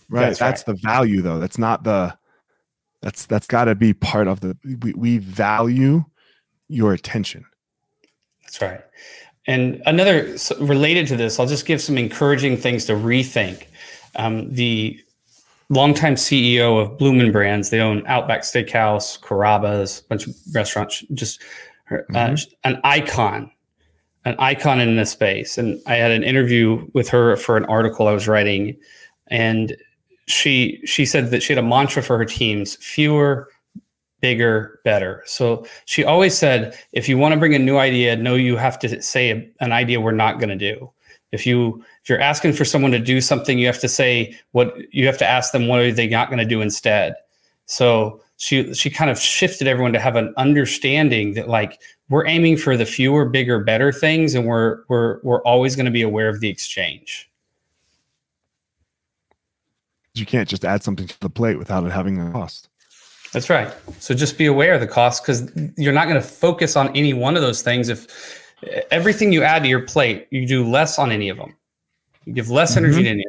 [0.09, 0.21] Right.
[0.21, 0.75] That's, that's right.
[0.75, 1.39] the value though.
[1.39, 2.17] That's not the
[3.01, 6.05] that's that's got to be part of the we, we value
[6.67, 7.45] your attention
[8.47, 8.81] that's right.
[9.47, 13.67] And another related to this, I'll just give some encouraging things to rethink.
[14.15, 14.99] Um, the
[15.69, 21.41] longtime CEO of Bloomin' Brands, they own Outback Steakhouse, Carrabba's, a bunch of restaurants, just
[21.91, 22.53] uh, mm-hmm.
[22.65, 23.49] an icon,
[24.25, 25.57] an icon in this space.
[25.57, 28.77] And I had an interview with her for an article I was writing,
[29.27, 29.75] and
[30.27, 33.49] she she said that she had a mantra for her teams: fewer,
[34.21, 35.23] bigger, better.
[35.25, 38.79] So she always said, if you want to bring a new idea, no, you have
[38.79, 40.91] to say a, an idea we're not going to do.
[41.31, 44.73] If you if you're asking for someone to do something, you have to say what
[44.93, 47.15] you have to ask them what are they not going to do instead.
[47.65, 52.57] So she she kind of shifted everyone to have an understanding that like we're aiming
[52.57, 56.29] for the fewer, bigger, better things, and we're we're we're always going to be aware
[56.29, 57.29] of the exchange.
[60.13, 62.69] You can't just add something to the plate without it having a cost.
[63.33, 63.73] That's right.
[63.99, 67.13] So just be aware of the cost because you're not going to focus on any
[67.13, 67.89] one of those things.
[67.89, 68.45] If
[68.91, 71.55] everything you add to your plate, you do less on any of them.
[72.25, 72.85] You give less mm-hmm.
[72.85, 73.25] energy to any.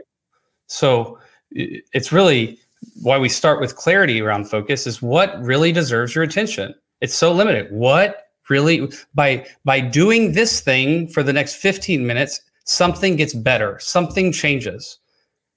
[0.67, 1.19] So
[1.51, 2.59] it's really
[3.03, 6.75] why we start with clarity around focus is what really deserves your attention.
[7.01, 7.71] It's so limited.
[7.73, 13.79] What really by by doing this thing for the next 15 minutes, something gets better,
[13.81, 14.99] something changes.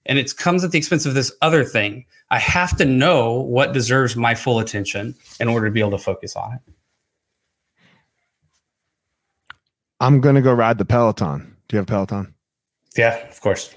[0.06, 2.06] And it comes at the expense of this other thing.
[2.30, 5.98] I have to know what deserves my full attention in order to be able to
[5.98, 6.62] focus on it.
[10.00, 11.56] I'm gonna go ride the Peloton.
[11.68, 12.34] Do you have Peloton?
[12.98, 13.76] Yeah, of course.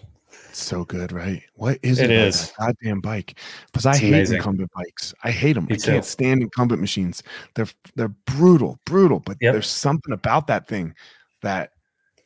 [0.49, 1.43] It's so good, right?
[1.55, 2.11] What is it?
[2.11, 3.39] It is goddamn bike.
[3.67, 4.39] Because I it's hate amazing.
[4.39, 5.13] recumbent bikes.
[5.23, 5.67] I hate them.
[5.67, 7.23] Me I can't stand recumbent machines.
[7.55, 9.21] They're they're brutal, brutal.
[9.21, 9.53] But yep.
[9.53, 10.95] there's something about that thing
[11.43, 11.73] that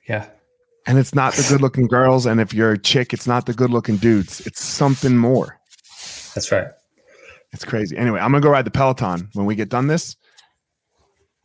[0.09, 0.29] yeah.
[0.89, 2.27] And it's not the good looking girls.
[2.27, 4.45] And if you're a chick, it's not the good looking dudes.
[4.47, 5.61] It's something more.
[6.35, 6.69] That's right.
[7.53, 7.97] It's crazy.
[7.97, 10.17] Anyway, I'm gonna go ride the Peloton when we get done this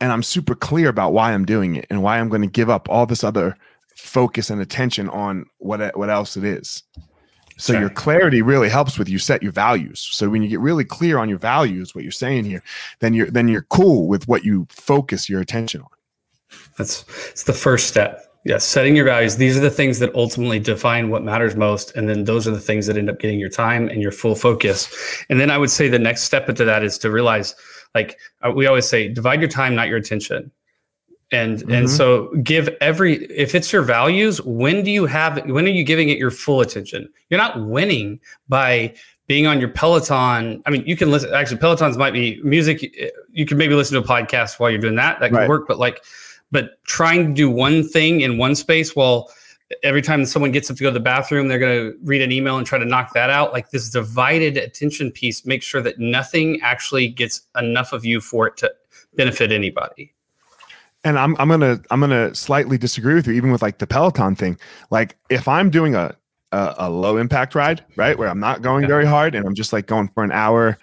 [0.00, 2.68] and I'm super clear about why I'm doing it and why I'm going to give
[2.68, 3.56] up all this other
[3.96, 6.82] focus and attention on what what else it is.
[7.56, 7.80] So sure.
[7.80, 10.00] your clarity really helps with you set your values.
[10.00, 12.62] So when you get really clear on your values, what you're saying here,
[12.98, 15.88] then you're then you're cool with what you focus your attention on.
[16.76, 18.26] That's it's the first step.
[18.44, 19.36] Yes, setting your values.
[19.36, 21.96] These are the things that ultimately define what matters most.
[21.96, 24.34] And then those are the things that end up getting your time and your full
[24.34, 25.24] focus.
[25.30, 27.54] And then I would say the next step into that is to realize
[27.94, 30.50] like uh, we always say divide your time not your attention
[31.32, 31.72] and mm-hmm.
[31.72, 35.84] and so give every if it's your values when do you have when are you
[35.84, 38.92] giving it your full attention you're not winning by
[39.26, 42.82] being on your peloton i mean you can listen actually pelotons might be music
[43.32, 45.48] you can maybe listen to a podcast while you're doing that that could right.
[45.48, 46.02] work but like
[46.54, 49.28] but trying to do one thing in one space while
[49.82, 52.30] every time someone gets up to go to the bathroom, they're going to read an
[52.30, 53.52] email and try to knock that out.
[53.52, 58.46] Like this divided attention piece, make sure that nothing actually gets enough of you for
[58.46, 58.72] it to
[59.16, 60.14] benefit anybody.
[61.02, 64.36] And I'm I'm gonna I'm gonna slightly disagree with you, even with like the Peloton
[64.36, 64.56] thing.
[64.90, 66.16] Like if I'm doing a
[66.52, 68.88] a, a low impact ride, right, where I'm not going yeah.
[68.88, 70.78] very hard and I'm just like going for an hour,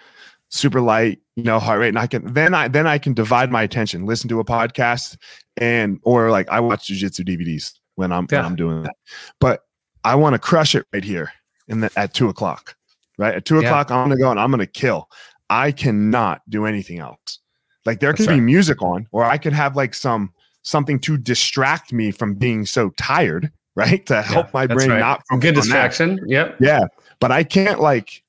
[0.51, 3.51] super light, you know, heart rate, and I can then I then I can divide
[3.51, 5.17] my attention, listen to a podcast,
[5.57, 8.39] and or like I watch jujitsu DVDs when I'm yeah.
[8.39, 8.95] when I'm doing that.
[9.39, 9.63] But
[10.03, 11.31] I want to crush it right here
[11.67, 12.75] in the, at two o'clock.
[13.17, 15.09] Right at two o'clock, I'm gonna go and I'm gonna kill.
[15.49, 17.39] I cannot do anything else.
[17.85, 18.35] Like there could right.
[18.35, 20.33] be music on, or I could have like some
[20.63, 24.05] something to distract me from being so tired, right?
[24.07, 24.99] To help yeah, my brain right.
[24.99, 26.15] not from good distraction.
[26.15, 26.29] That.
[26.29, 26.57] Yep.
[26.59, 26.81] Yeah.
[27.19, 28.23] But I can't like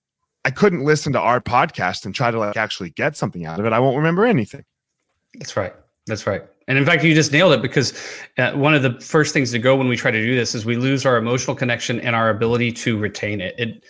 [0.45, 3.67] I couldn't listen to our podcast and try to like actually get something out of
[3.67, 3.73] it.
[3.73, 4.65] I won't remember anything.
[5.35, 5.75] That's right.
[6.07, 6.43] That's right.
[6.69, 7.93] And in fact, you just nailed it because
[8.39, 10.65] uh, one of the first things to go when we try to do this is
[10.65, 13.55] we lose our emotional connection and our ability to retain it.
[13.59, 13.85] It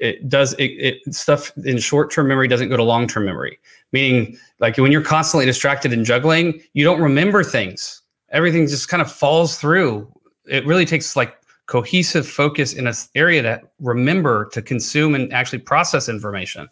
[0.00, 3.58] it does it, it stuff in short term memory doesn't go to long term memory.
[3.92, 8.02] Meaning, like when you're constantly distracted and juggling, you don't remember things.
[8.30, 10.12] Everything just kind of falls through.
[10.46, 11.36] It really takes like
[11.68, 16.68] cohesive focus in an area to remember to consume and actually process information.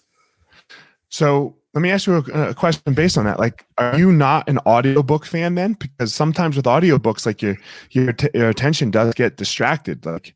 [1.11, 3.39] So let me ask you a, a, question based on that.
[3.39, 5.75] Like, are you not an audiobook fan then?
[5.75, 7.57] Because sometimes with audiobooks, like your
[7.91, 10.05] your, t- your attention does get distracted.
[10.05, 10.35] Like,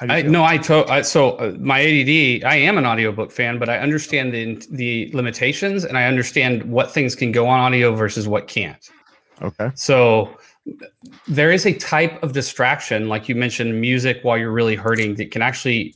[0.00, 2.44] I no, I, to, I so uh, my ADD.
[2.44, 6.90] I am an audiobook fan, but I understand the the limitations and I understand what
[6.90, 8.88] things can go on audio versus what can't.
[9.42, 9.70] Okay.
[9.74, 10.36] So
[11.26, 15.30] there is a type of distraction, like you mentioned, music while you're really hurting, that
[15.30, 15.94] can actually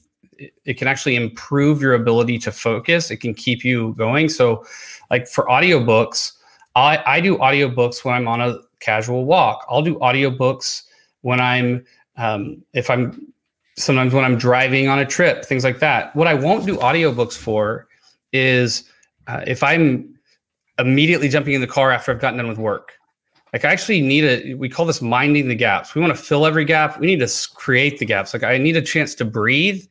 [0.64, 3.10] it can actually improve your ability to focus.
[3.10, 4.28] It can keep you going.
[4.28, 4.64] So,
[5.10, 6.32] like for audiobooks,
[6.74, 9.64] I, I do audiobooks when I'm on a casual walk.
[9.68, 10.82] I'll do audiobooks
[11.20, 11.84] when I'm
[12.16, 13.32] um, if I'm
[13.76, 16.14] sometimes when I'm driving on a trip, things like that.
[16.14, 17.88] What I won't do audiobooks for
[18.32, 18.84] is
[19.26, 20.14] uh, if I'm
[20.78, 22.92] immediately jumping in the car after I've gotten done with work.
[23.54, 25.94] Like I actually need a we call this minding the gaps.
[25.94, 26.98] We want to fill every gap.
[26.98, 28.34] We need to create the gaps.
[28.34, 29.84] Like I need a chance to breathe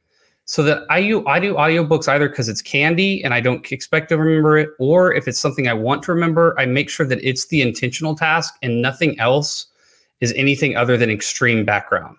[0.43, 4.10] so that I do I do audiobooks either because it's candy and I don't expect
[4.10, 7.23] to remember it, or if it's something I want to remember, I make sure that
[7.23, 9.67] it's the intentional task and nothing else
[10.19, 12.17] is anything other than extreme background.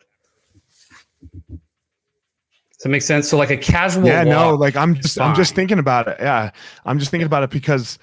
[2.85, 3.29] Does that make sense?
[3.29, 6.17] So like a casual Yeah, no, like I'm just I'm just thinking about it.
[6.21, 6.51] Yeah.
[6.85, 7.99] I'm just thinking about it because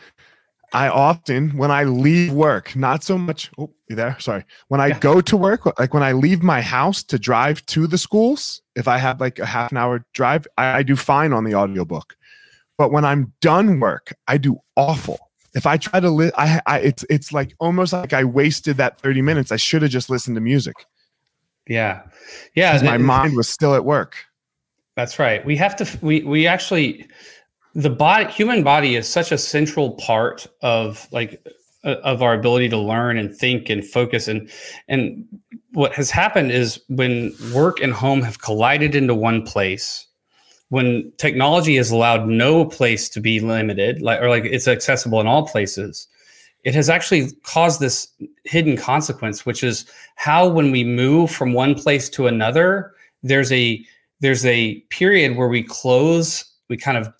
[0.74, 3.51] I often, when I leave work, not so much.
[3.57, 4.17] Oh, you there?
[4.19, 4.45] Sorry.
[4.69, 4.99] When I yeah.
[4.99, 8.88] go to work, like when I leave my house to drive to the schools, if
[8.88, 12.15] I have like a half an hour drive, I, I do fine on the audiobook.
[12.78, 15.19] But when I'm done work, I do awful.
[15.53, 18.99] If I try to li- I, I it's it's like almost like I wasted that
[19.01, 19.51] 30 minutes.
[19.51, 20.76] I should have just listened to music.
[21.67, 22.03] Yeah.
[22.55, 22.82] Yeah.
[22.82, 24.15] My mind was still at work.
[24.95, 25.45] That's right.
[25.45, 27.07] We have to we we actually
[27.74, 31.45] the body human body is such a central part of like
[31.84, 34.28] uh, of our ability to learn and think and focus.
[34.28, 34.49] And
[34.88, 35.26] and
[35.74, 40.07] what has happened is when work and home have collided into one place
[40.72, 45.28] when technology has allowed no place to be limited like or like it's accessible in
[45.28, 46.07] all places
[46.63, 48.07] it has actually caused this
[48.45, 53.84] hidden consequence which is how when we move from one place to another there's a
[54.22, 57.13] there's a period where we close we kind of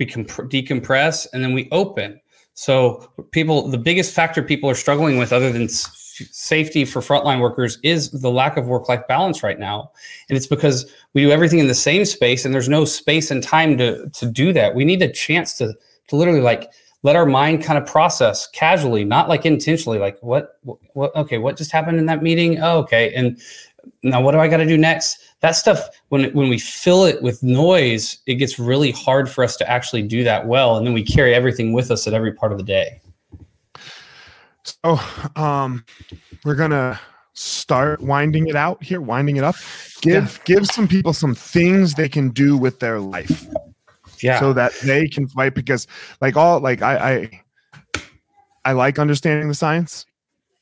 [0.00, 2.20] we comp- decompress and then we open.
[2.54, 7.78] So people the biggest factor people are struggling with other than safety for frontline workers
[7.82, 9.92] is the lack of work life balance right now.
[10.28, 13.42] And it's because we do everything in the same space and there's no space and
[13.42, 14.74] time to to do that.
[14.74, 15.72] We need a chance to
[16.08, 16.72] to literally like
[17.02, 20.58] let our mind kind of process casually not like intentionally like what
[20.92, 22.58] what okay what just happened in that meeting?
[22.60, 23.14] Oh, okay.
[23.14, 23.40] And
[24.02, 27.20] now what do i got to do next that stuff when when we fill it
[27.22, 30.94] with noise it gets really hard for us to actually do that well and then
[30.94, 33.00] we carry everything with us at every part of the day.
[34.62, 34.98] So
[35.36, 35.84] um
[36.44, 37.00] we're gonna
[37.32, 39.56] start winding it out here winding it up.
[40.02, 40.44] Give yeah.
[40.44, 43.46] give some people some things they can do with their life.
[44.20, 44.38] Yeah.
[44.38, 45.86] So that they can fight because
[46.20, 47.42] like all like i i
[48.66, 50.04] i like understanding the science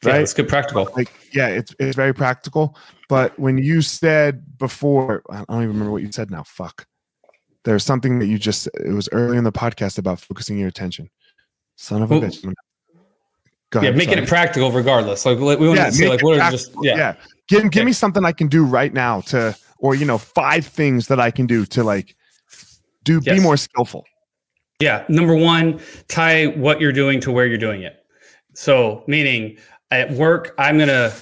[0.04, 2.76] right yeah, it's good practical like yeah it's it's very practical
[3.08, 6.86] but when you said before i don't even remember what you said now fuck
[7.64, 11.10] there's something that you just it was early in the podcast about focusing your attention
[11.76, 12.20] son of a Ooh.
[12.20, 12.54] bitch
[13.74, 14.22] yeah, making sorry.
[14.22, 15.26] it practical regardless.
[15.26, 16.96] Like we want yeah, to say, like what are just yeah.
[16.96, 17.14] yeah.
[17.48, 17.84] Give give okay.
[17.84, 21.30] me something I can do right now to, or you know, five things that I
[21.30, 22.16] can do to like
[23.04, 23.36] do yes.
[23.36, 24.04] be more skillful.
[24.80, 25.04] Yeah.
[25.08, 28.04] Number one, tie what you're doing to where you're doing it.
[28.54, 29.58] So meaning
[29.90, 31.12] at work, I'm gonna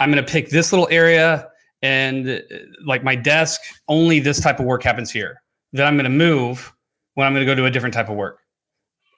[0.00, 1.48] I'm gonna pick this little area
[1.82, 2.38] and uh,
[2.84, 5.42] like my desk, only this type of work happens here.
[5.72, 6.72] Then I'm gonna move
[7.14, 8.40] when I'm gonna go do a different type of work.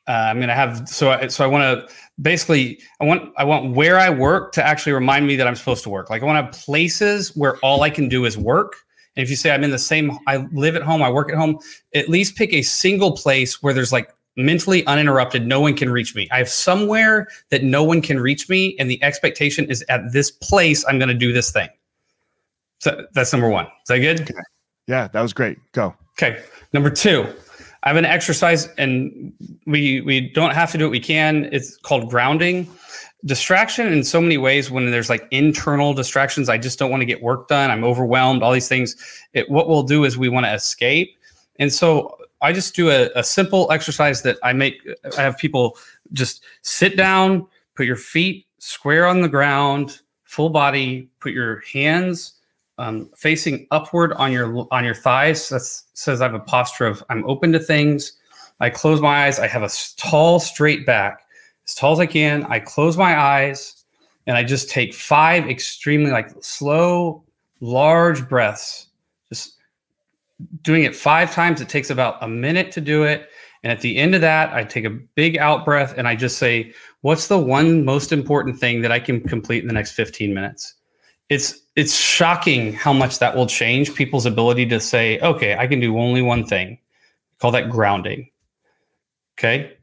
[0.08, 3.74] Uh, I'm gonna have so I, so I want to basically I want I want
[3.74, 6.10] where I work to actually remind me that I'm supposed to work.
[6.10, 8.76] Like I want to have places where all I can do is work.
[9.16, 11.36] And if you say I'm in the same, I live at home, I work at
[11.36, 11.58] home,
[11.94, 16.14] at least pick a single place where there's like mentally uninterrupted, no one can reach
[16.14, 16.28] me.
[16.30, 20.30] I have somewhere that no one can reach me, and the expectation is at this
[20.30, 21.68] place I'm going to do this thing.
[22.78, 23.66] So that's number one.
[23.66, 24.20] Is that good?
[24.22, 24.34] Okay.
[24.86, 25.58] Yeah, that was great.
[25.72, 25.94] Go.
[26.12, 26.42] Okay.
[26.72, 27.26] Number two,
[27.82, 29.32] I have an exercise, and
[29.66, 30.90] we we don't have to do it.
[30.90, 31.48] We can.
[31.52, 32.68] It's called grounding.
[33.24, 34.70] Distraction in so many ways.
[34.70, 37.70] When there's like internal distractions, I just don't want to get work done.
[37.70, 38.42] I'm overwhelmed.
[38.42, 38.94] All these things.
[39.32, 41.16] It, what we'll do is we want to escape,
[41.58, 44.86] and so I just do a, a simple exercise that I make.
[45.16, 45.78] I have people
[46.12, 51.08] just sit down, put your feet square on the ground, full body.
[51.20, 52.36] Put your hands
[52.78, 55.48] um, facing upward on your on your thighs.
[55.48, 58.12] That says I have a posture of I'm open to things.
[58.60, 59.38] I close my eyes.
[59.38, 61.26] I have a tall, straight back,
[61.66, 62.44] as tall as I can.
[62.44, 63.84] I close my eyes,
[64.26, 67.24] and I just take five extremely like slow,
[67.60, 68.88] large breaths.
[70.62, 71.60] Doing it five times.
[71.60, 73.28] It takes about a minute to do it.
[73.62, 76.38] And at the end of that, I take a big out breath and I just
[76.38, 80.34] say, What's the one most important thing that I can complete in the next 15
[80.34, 80.74] minutes?
[81.28, 85.80] it's it's shocking how much that will change people's ability to say, okay, I can
[85.80, 86.78] do only one thing.
[87.38, 88.30] Call that grounding.
[89.38, 89.76] Okay.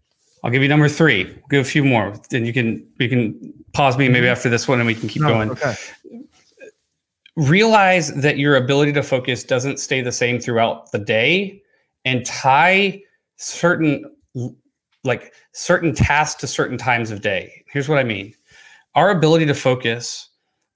[0.44, 1.26] I'll give you number three.
[1.26, 2.16] We'll give a few more.
[2.30, 4.32] Then you can you can pause me maybe mm-hmm.
[4.32, 5.52] after this one and we can keep no, going.
[5.52, 5.76] Okay.
[7.36, 11.62] Realize that your ability to focus doesn't stay the same throughout the day
[12.06, 13.02] and tie
[13.38, 14.04] certain
[15.04, 17.64] like certain tasks to certain times of day.
[17.68, 18.34] Here's what I mean.
[18.96, 20.30] Our ability to focus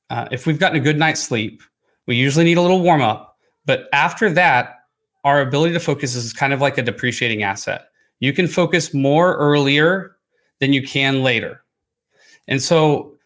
[0.10, 1.62] uh, if we've gotten a good night's sleep,
[2.06, 3.38] we usually need a little warm up.
[3.66, 4.76] But after that,
[5.24, 7.90] our ability to focus is kind of like a depreciating asset.
[8.20, 10.16] You can focus more earlier
[10.60, 11.64] than you can later.
[12.48, 13.17] And so,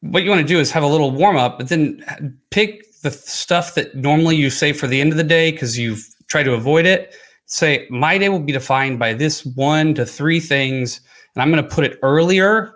[0.00, 3.10] what you want to do is have a little warm up, but then pick the
[3.10, 6.54] stuff that normally you save for the end of the day because you've tried to
[6.54, 7.14] avoid it.
[7.46, 11.00] Say, my day will be defined by this one to three things,
[11.34, 12.74] and I'm going to put it earlier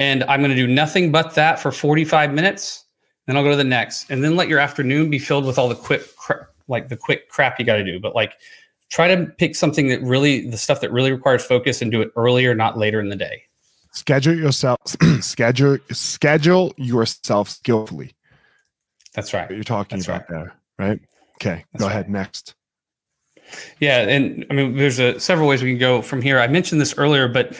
[0.00, 2.86] and I'm going to do nothing but that for 45 minutes.
[3.26, 5.68] Then I'll go to the next, and then let your afternoon be filled with all
[5.68, 8.00] the quick, cra- like the quick crap you got to do.
[8.00, 8.32] But like,
[8.88, 12.10] try to pick something that really, the stuff that really requires focus, and do it
[12.16, 13.42] earlier, not later in the day.
[13.92, 14.78] Schedule yourself.
[15.20, 18.12] schedule schedule yourself skillfully.
[19.14, 19.50] That's right.
[19.50, 20.28] you're talking That's about right.
[20.28, 21.00] there, right?
[21.36, 21.92] Okay, That's go right.
[21.92, 22.54] ahead next.
[23.80, 26.38] Yeah, and I mean, there's a, several ways we can go from here.
[26.38, 27.58] I mentioned this earlier, but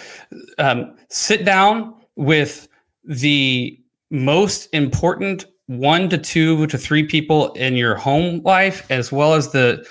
[0.58, 2.68] um, sit down with
[3.04, 3.76] the
[4.10, 9.50] most important one to two to three people in your home life, as well as
[9.50, 9.86] the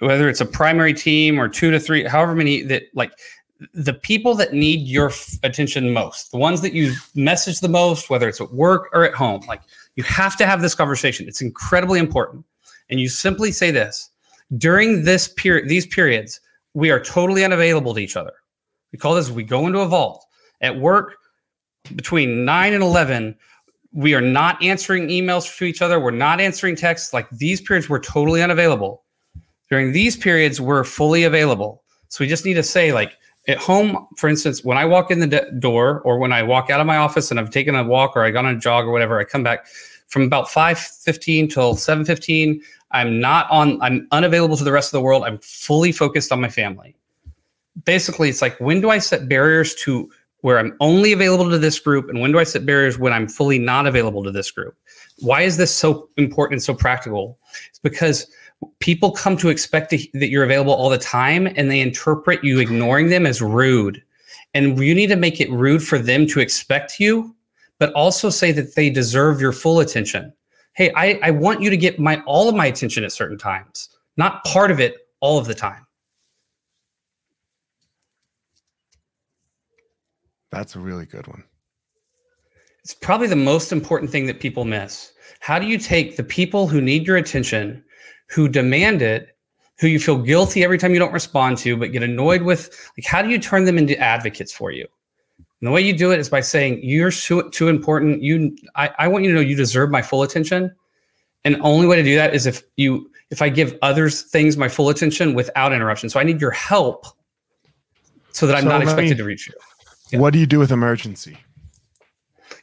[0.00, 3.12] whether it's a primary team or two to three, however many that like
[3.74, 8.10] the people that need your f- attention most, the ones that you message the most,
[8.10, 9.62] whether it's at work or at home, like
[9.96, 11.28] you have to have this conversation.
[11.28, 12.44] It's incredibly important.
[12.90, 14.10] And you simply say this
[14.58, 16.40] during this period, these periods,
[16.74, 18.32] we are totally unavailable to each other.
[18.92, 20.24] We call this, we go into a vault.
[20.60, 21.16] At work,
[21.96, 23.36] between 9 and 11,
[23.92, 26.00] we are not answering emails to each other.
[26.00, 27.12] We're not answering texts.
[27.12, 29.02] Like these periods, we're totally unavailable.
[29.68, 31.82] During these periods, we're fully available.
[32.08, 33.16] So we just need to say, like,
[33.48, 36.70] at home, for instance, when I walk in the de- door or when I walk
[36.70, 38.86] out of my office and I've taken a walk or I gone on a jog
[38.86, 39.66] or whatever, I come back
[40.06, 42.60] from about 5:15 till 7:15.
[42.92, 43.80] I'm not on.
[43.82, 45.24] I'm unavailable to the rest of the world.
[45.24, 46.94] I'm fully focused on my family.
[47.84, 50.10] Basically, it's like when do I set barriers to
[50.42, 53.28] where I'm only available to this group, and when do I set barriers when I'm
[53.28, 54.76] fully not available to this group?
[55.20, 57.38] Why is this so important and so practical?
[57.70, 58.26] It's because
[58.78, 62.58] people come to expect to, that you're available all the time and they interpret you
[62.58, 64.02] ignoring them as rude.
[64.54, 67.34] And you need to make it rude for them to expect you,
[67.78, 70.32] but also say that they deserve your full attention.
[70.74, 73.88] Hey, I, I want you to get my all of my attention at certain times,
[74.16, 75.86] not part of it all of the time.
[80.50, 81.44] That's a really good one.
[82.84, 85.12] It's probably the most important thing that people miss.
[85.40, 87.82] How do you take the people who need your attention
[88.32, 89.36] who demand it,
[89.78, 92.70] who you feel guilty every time you don't respond to, but get annoyed with.
[92.96, 94.86] Like, how do you turn them into advocates for you?
[95.38, 98.22] And the way you do it is by saying, You're too, too important.
[98.22, 100.74] You, I, I want you to know you deserve my full attention.
[101.44, 104.68] And only way to do that is if you, if I give others things my
[104.68, 106.08] full attention without interruption.
[106.08, 107.06] So I need your help
[108.30, 109.54] so that I'm so not expected me, to reach you.
[110.10, 110.20] Yeah.
[110.20, 111.36] What do you do with emergency?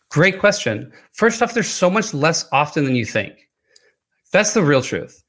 [0.10, 0.92] Great question.
[1.12, 3.50] First off, there's so much less often than you think.
[4.32, 5.24] That's the real truth.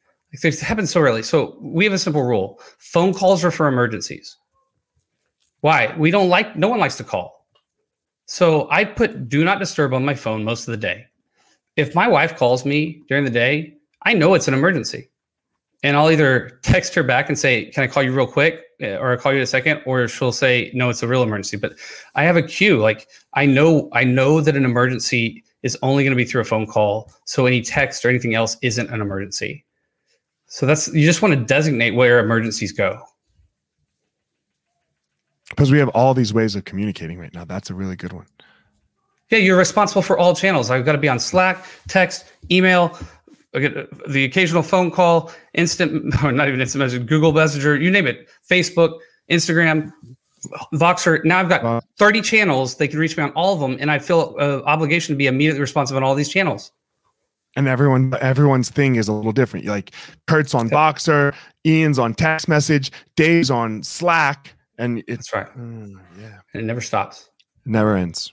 [0.44, 1.22] Like happens so rarely.
[1.22, 4.36] So we have a simple rule: phone calls are for emergencies.
[5.60, 5.94] Why?
[5.98, 6.56] We don't like.
[6.56, 7.46] No one likes to call.
[8.26, 11.06] So I put do not disturb on my phone most of the day.
[11.76, 15.10] If my wife calls me during the day, I know it's an emergency,
[15.82, 18.96] and I'll either text her back and say, "Can I call you real quick?" Eh,
[18.96, 21.56] or I'll call you in a second, or she'll say, "No, it's a real emergency."
[21.56, 21.72] But
[22.14, 22.78] I have a cue.
[22.78, 26.44] Like I know, I know that an emergency is only going to be through a
[26.44, 27.12] phone call.
[27.24, 29.64] So any text or anything else isn't an emergency.
[30.50, 33.00] So that's you just want to designate where emergencies go.
[35.48, 37.44] Because we have all these ways of communicating right now.
[37.44, 38.26] That's a really good one.
[39.30, 40.70] Yeah, you're responsible for all channels.
[40.70, 42.98] I've got to be on Slack, text, email,
[43.54, 43.60] uh,
[44.08, 48.28] the occasional phone call, instant or not even instant message, Google Messenger, you name it,
[48.48, 48.98] Facebook,
[49.30, 49.92] Instagram,
[50.74, 51.24] Voxer.
[51.24, 52.74] Now I've got 30 channels.
[52.74, 55.28] They can reach me on all of them, and I feel an obligation to be
[55.28, 56.72] immediately responsive on all these channels
[57.56, 59.66] and everyone everyone's thing is a little different.
[59.66, 59.92] Like
[60.26, 61.34] Curt's on Voxer,
[61.66, 65.46] Ian's on text message, Dave's on Slack, and it's right.
[65.56, 67.30] Mm, yeah, and it never stops.
[67.64, 68.32] never ends.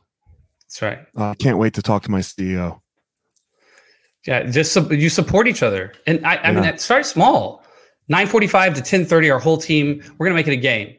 [0.63, 0.99] That's right.
[1.15, 2.81] I uh, can't wait to talk to my CEO.
[4.25, 6.51] Yeah, just you support each other, and I, I yeah.
[6.51, 7.63] mean, it starts small.
[8.09, 10.03] Nine forty-five to ten thirty, our whole team.
[10.17, 10.96] We're gonna make it a game.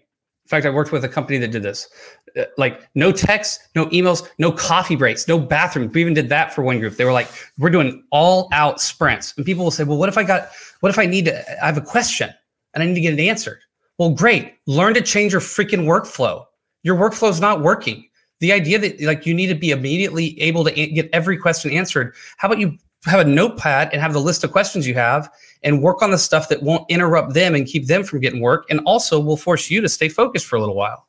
[0.49, 1.91] In fact, I worked with a company that did this.
[2.35, 5.91] Uh, like no texts, no emails, no coffee breaks, no bathroom.
[5.93, 6.97] We even did that for one group.
[6.97, 7.29] They were like,
[7.59, 9.35] we're doing all out sprints.
[9.37, 10.49] And people will say, well, what if I got,
[10.81, 12.31] what if I need to, I have a question
[12.73, 13.61] and I need to get it answered?
[13.99, 14.55] Well, great.
[14.65, 16.47] Learn to change your freaking workflow.
[16.83, 18.09] Your workflow is not working.
[18.41, 21.73] The idea that like you need to be immediately able to a- get every question
[21.73, 22.15] answered.
[22.39, 25.31] How about you have a notepad and have the list of questions you have
[25.63, 28.67] and work on the stuff that won't interrupt them and keep them from getting work
[28.71, 31.07] and also will force you to stay focused for a little while.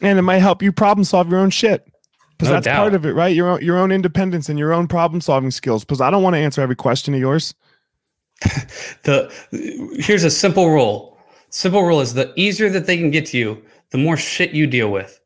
[0.00, 1.84] And it might help you problem solve your own shit.
[2.38, 2.76] Because no that's doubt.
[2.76, 3.34] part of it right?
[3.36, 6.32] Your own your own independence and your own problem solving skills because i don't want
[6.32, 7.54] to answer every question of yours.
[9.02, 9.30] The
[9.98, 11.18] here's a simple rule.
[11.50, 14.66] Simple rule is the easier that they can get to you the more shit you
[14.66, 15.20] deal with.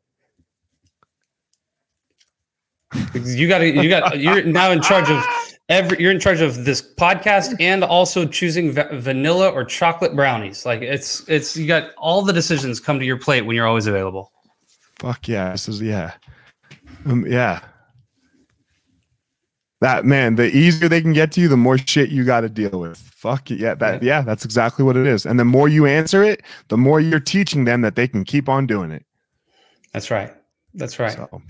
[3.13, 5.23] You got to you got you're now in charge of
[5.69, 10.65] every you're in charge of this podcast and also choosing va- vanilla or chocolate brownies.
[10.65, 13.87] Like it's it's you got all the decisions come to your plate when you're always
[13.87, 14.31] available.
[14.99, 16.13] Fuck yeah this is yeah.
[17.05, 17.61] Um, yeah.
[19.81, 22.49] That man the easier they can get to you the more shit you got to
[22.49, 22.97] deal with.
[22.97, 25.25] Fuck it yeah that yeah that's exactly what it is.
[25.25, 28.47] And the more you answer it the more you're teaching them that they can keep
[28.47, 29.05] on doing it.
[29.91, 30.31] That's right.
[30.73, 31.13] That's right.
[31.13, 31.41] So,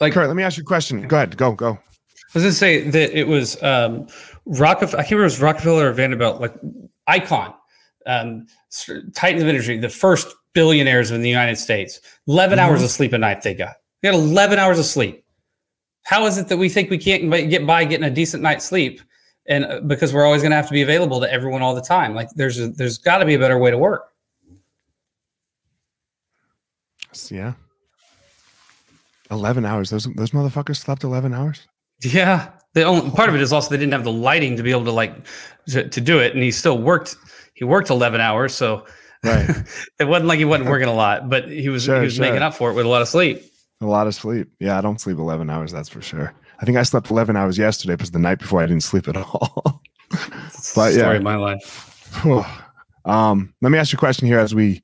[0.00, 1.06] like Curt, let me ask you a question.
[1.06, 1.78] Go ahead go go
[2.34, 4.06] was to say that it was um,
[4.46, 5.00] Rockefeller.
[5.00, 6.54] I can't remember it was Rockefeller or Vanderbilt, like
[7.06, 7.54] icon,
[8.06, 8.46] um,
[9.14, 12.00] titans of industry, the first billionaires in the United States.
[12.28, 12.68] 11 mm-hmm.
[12.68, 13.74] hours of sleep a night they got.
[14.02, 15.24] They got 11 hours of sleep.
[16.04, 19.00] How is it that we think we can't get by getting a decent night's sleep
[19.46, 21.82] and uh, because we're always going to have to be available to everyone all the
[21.82, 22.14] time.
[22.14, 24.08] Like there's a, there's got to be a better way to work.
[27.30, 27.54] Yeah.
[29.30, 29.90] 11 hours.
[29.90, 31.66] Those those motherfuckers slept 11 hours?
[32.02, 32.50] Yeah.
[32.74, 34.84] The only part of it is also they didn't have the lighting to be able
[34.84, 35.14] to like
[35.68, 37.16] to, to do it and he still worked
[37.54, 38.84] he worked 11 hours so
[39.24, 39.48] Right.
[40.00, 42.24] it wasn't like he wasn't working a lot, but he was Sure, he was sure.
[42.24, 43.40] making up for it with a lot of sleep.
[43.80, 44.48] A lot of sleep.
[44.58, 46.34] Yeah, I don't sleep 11 hours, that's for sure.
[46.60, 49.16] I think I slept 11 hours yesterday because the night before I didn't sleep at
[49.18, 49.80] all.
[50.74, 51.02] But, yeah.
[51.02, 52.18] story of my life.
[53.04, 54.82] Um, let me ask you a question here as we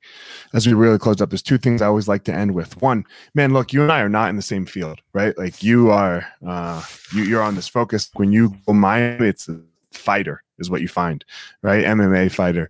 [0.53, 1.29] as we really close up.
[1.29, 2.81] There's two things I always like to end with.
[2.81, 5.37] One, man, look, you and I are not in the same field, right?
[5.37, 8.09] Like you are uh you, you're on this focus.
[8.15, 9.59] When you go mine, it's a
[9.91, 11.23] fighter is what you find,
[11.61, 11.85] right?
[11.85, 12.69] MMA fighter.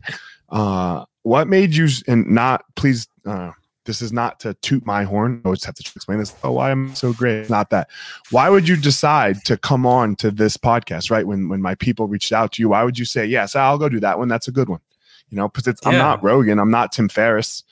[0.49, 3.51] Uh what made you and not please uh
[3.85, 5.41] this is not to toot my horn.
[5.43, 6.35] I always have to explain this.
[6.43, 7.49] Oh, why I'm so great?
[7.49, 7.89] Not that.
[8.29, 11.25] Why would you decide to come on to this podcast, right?
[11.25, 13.89] When when my people reached out to you, why would you say, Yes, I'll go
[13.89, 14.27] do that one?
[14.27, 14.81] That's a good one.
[15.29, 17.63] You know, because it's I'm not Rogan, I'm not Tim Ferriss.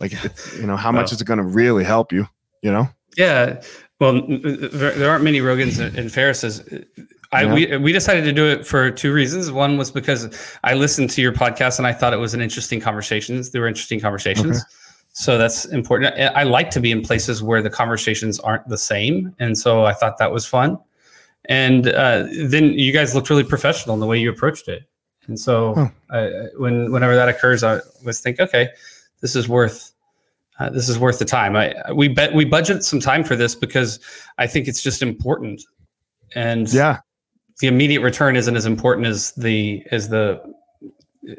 [0.00, 0.12] Like
[0.58, 1.14] you know, how much Well.
[1.14, 2.28] is it gonna really help you?
[2.62, 2.88] You know?
[3.16, 3.62] Yeah.
[3.98, 6.84] Well, there, aren't many Rogans and Ferrises.
[7.32, 7.54] I Yeah.
[7.54, 9.50] we we decided to do it for two reasons.
[9.50, 10.28] One was because
[10.64, 13.50] I listened to your podcast and I thought it was an interesting conversations.
[13.50, 14.62] They were interesting conversations.
[15.12, 16.14] So that's important.
[16.14, 19.86] I I like to be in places where the conversations aren't the same, and so
[19.86, 20.78] I thought that was fun.
[21.48, 24.82] And uh, then you guys looked really professional in the way you approached it.
[25.28, 25.88] And so Huh.
[26.10, 28.68] I, when whenever that occurs, I always think, okay,
[29.20, 29.92] this is worth
[30.58, 31.54] uh, this is worth the time.
[31.56, 34.00] I we bet we budget some time for this because
[34.38, 35.62] I think it's just important,
[36.34, 37.00] and Yeah.
[37.60, 40.40] the immediate return isn't as important as the as the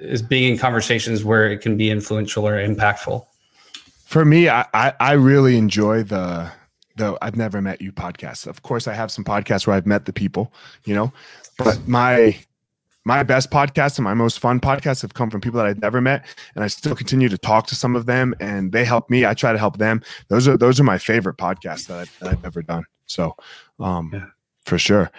[0.01, 3.25] as being in conversations where it can be influential or impactful.
[4.05, 6.51] For me, I, I, I really enjoy the
[6.95, 8.47] though I've never met you podcast.
[8.47, 10.51] Of course, I have some podcasts where I've met the people,
[10.85, 11.11] you know,
[11.57, 12.38] but my
[13.08, 16.01] my best podcasts and my most fun podcasts have come from people that I've never
[16.01, 19.26] met, and I still continue to talk to some of them, and they help me.
[19.26, 20.01] I try to help them.
[20.28, 22.84] Those are those are my favorite podcasts that I've, that I've ever done.
[23.05, 23.36] So,
[23.80, 24.26] um, Yeah.
[24.66, 25.10] for sure.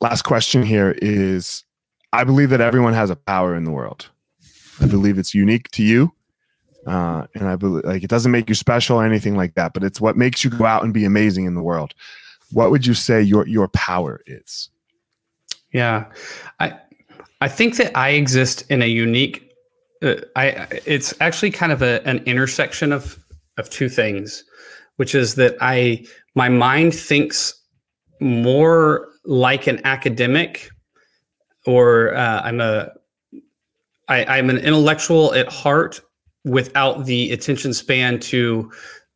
[0.00, 1.64] Last question here is:
[2.12, 4.08] I believe that everyone has a power in the world.
[4.80, 6.12] I believe it's unique to you
[6.86, 9.84] uh, and I believe like it doesn't make you special or anything like that, but
[9.84, 11.94] it's what makes you go out and be amazing in the world.
[12.52, 14.70] What would you say your your power is?
[15.72, 16.06] Yeah,
[16.60, 16.78] I
[17.40, 19.50] I think that I exist in a unique.
[20.02, 23.18] Uh, I it's actually kind of a, an intersection of
[23.58, 24.44] of two things,
[24.96, 26.04] which is that I
[26.34, 27.54] my mind thinks
[28.20, 30.70] more like an academic,
[31.66, 32.90] or uh, I'm a
[34.08, 36.00] I, I'm an intellectual at heart
[36.44, 38.70] without the attention span to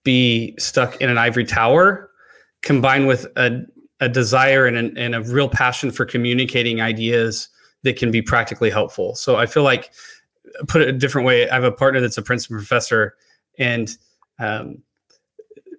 [0.04, 2.10] be stuck in an ivory tower,
[2.62, 3.60] combined with a
[4.02, 7.48] a desire and, an, and a real passion for communicating ideas
[7.84, 9.14] that can be practically helpful.
[9.14, 9.92] So I feel like,
[10.66, 13.14] put it a different way, I have a partner that's a Princeton professor,
[13.58, 13.96] and
[14.40, 14.82] um,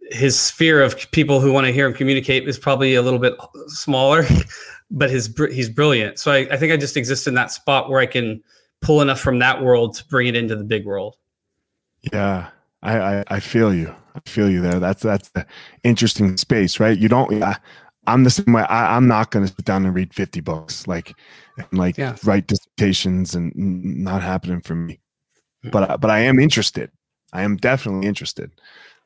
[0.09, 3.33] his sphere of people who want to hear him communicate is probably a little bit
[3.67, 4.23] smaller,
[4.91, 6.17] but his he's brilliant.
[6.17, 8.41] So I, I think I just exist in that spot where I can
[8.81, 11.17] pull enough from that world to bring it into the big world.
[12.13, 12.49] Yeah,
[12.81, 13.93] I I, I feel you.
[14.15, 14.79] I feel you there.
[14.79, 15.45] That's that's the
[15.83, 16.97] interesting space, right?
[16.97, 17.43] You don't.
[18.07, 18.63] I'm the same way.
[18.63, 21.13] I, I'm not going to sit down and read 50 books, like
[21.57, 22.15] and like Yeah.
[22.23, 24.99] write dissertations, and not happening for me.
[25.71, 26.91] But I- but I am interested.
[27.31, 28.51] I am definitely interested.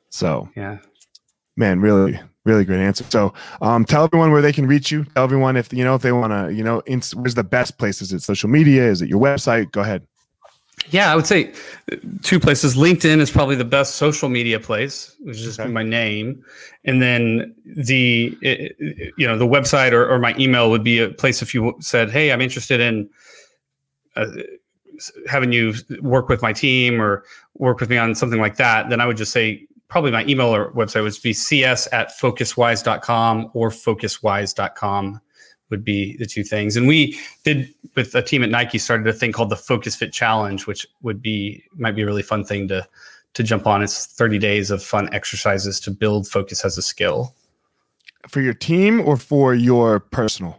[0.10, 0.78] So Yeah.
[1.58, 5.24] man really really great answer so um tell everyone where they can reach you tell
[5.26, 6.82] everyone if you know if they want to you know
[7.16, 10.02] where's the best place is it social media is it your website go ahead
[10.92, 11.52] Yeah, I would say
[11.92, 12.76] uh, two places.
[12.76, 15.70] LinkedIn is probably the best social media place, which is just Okay.
[15.70, 16.44] my name,
[16.86, 21.00] and then the it- it- you know the website or, or my email would be
[21.00, 23.10] a place if you said, "Hey, I'm interested in
[24.16, 24.28] uh,
[25.30, 27.24] having you work with my team or
[27.56, 30.48] work with me on something like that." Then I would just say probably my email
[30.56, 35.20] or website would be cs at focuswise.com or focuswise.com
[35.70, 36.78] would be the two things.
[36.78, 40.14] And we did with a team at Nike started a thing called the Focus Fit
[40.14, 42.88] Challenge, which would be might be a really fun thing to
[43.34, 43.84] to jump on.
[43.84, 47.34] It's 30 days of fun exercises to build focus as a skill.
[48.28, 50.58] for your team or for your personal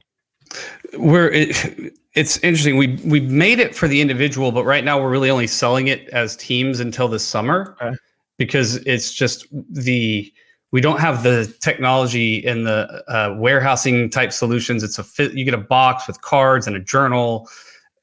[0.96, 2.76] We're it, it's interesting.
[2.76, 6.08] We we made it for the individual, but right now we're really only selling it
[6.10, 7.96] as teams until this summer Okay.
[8.38, 10.32] because it's just the
[10.70, 14.82] we don't have the technology and the uh, warehousing type solutions.
[14.82, 17.48] It's a fit, you get a box with cards and a journal,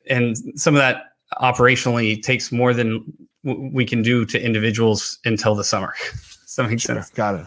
[0.09, 3.03] and some of that operationally takes more than
[3.43, 5.93] w- we can do to individuals until the summer.
[6.11, 7.09] Does that make sense?
[7.09, 7.45] got it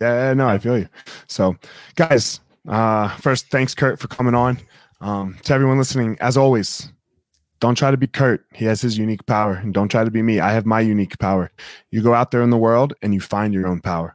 [0.00, 0.88] yeah no i feel you
[1.26, 1.56] so
[1.94, 4.58] guys uh first thanks Curt for coming on
[5.00, 6.92] Um, to everyone listening, as always,
[7.60, 8.44] don't try to be Curt.
[8.52, 9.54] He has his unique power.
[9.54, 10.40] And don't try to be me.
[10.40, 11.50] I have my unique power.
[11.90, 14.14] You go out there in the world and you find your own power.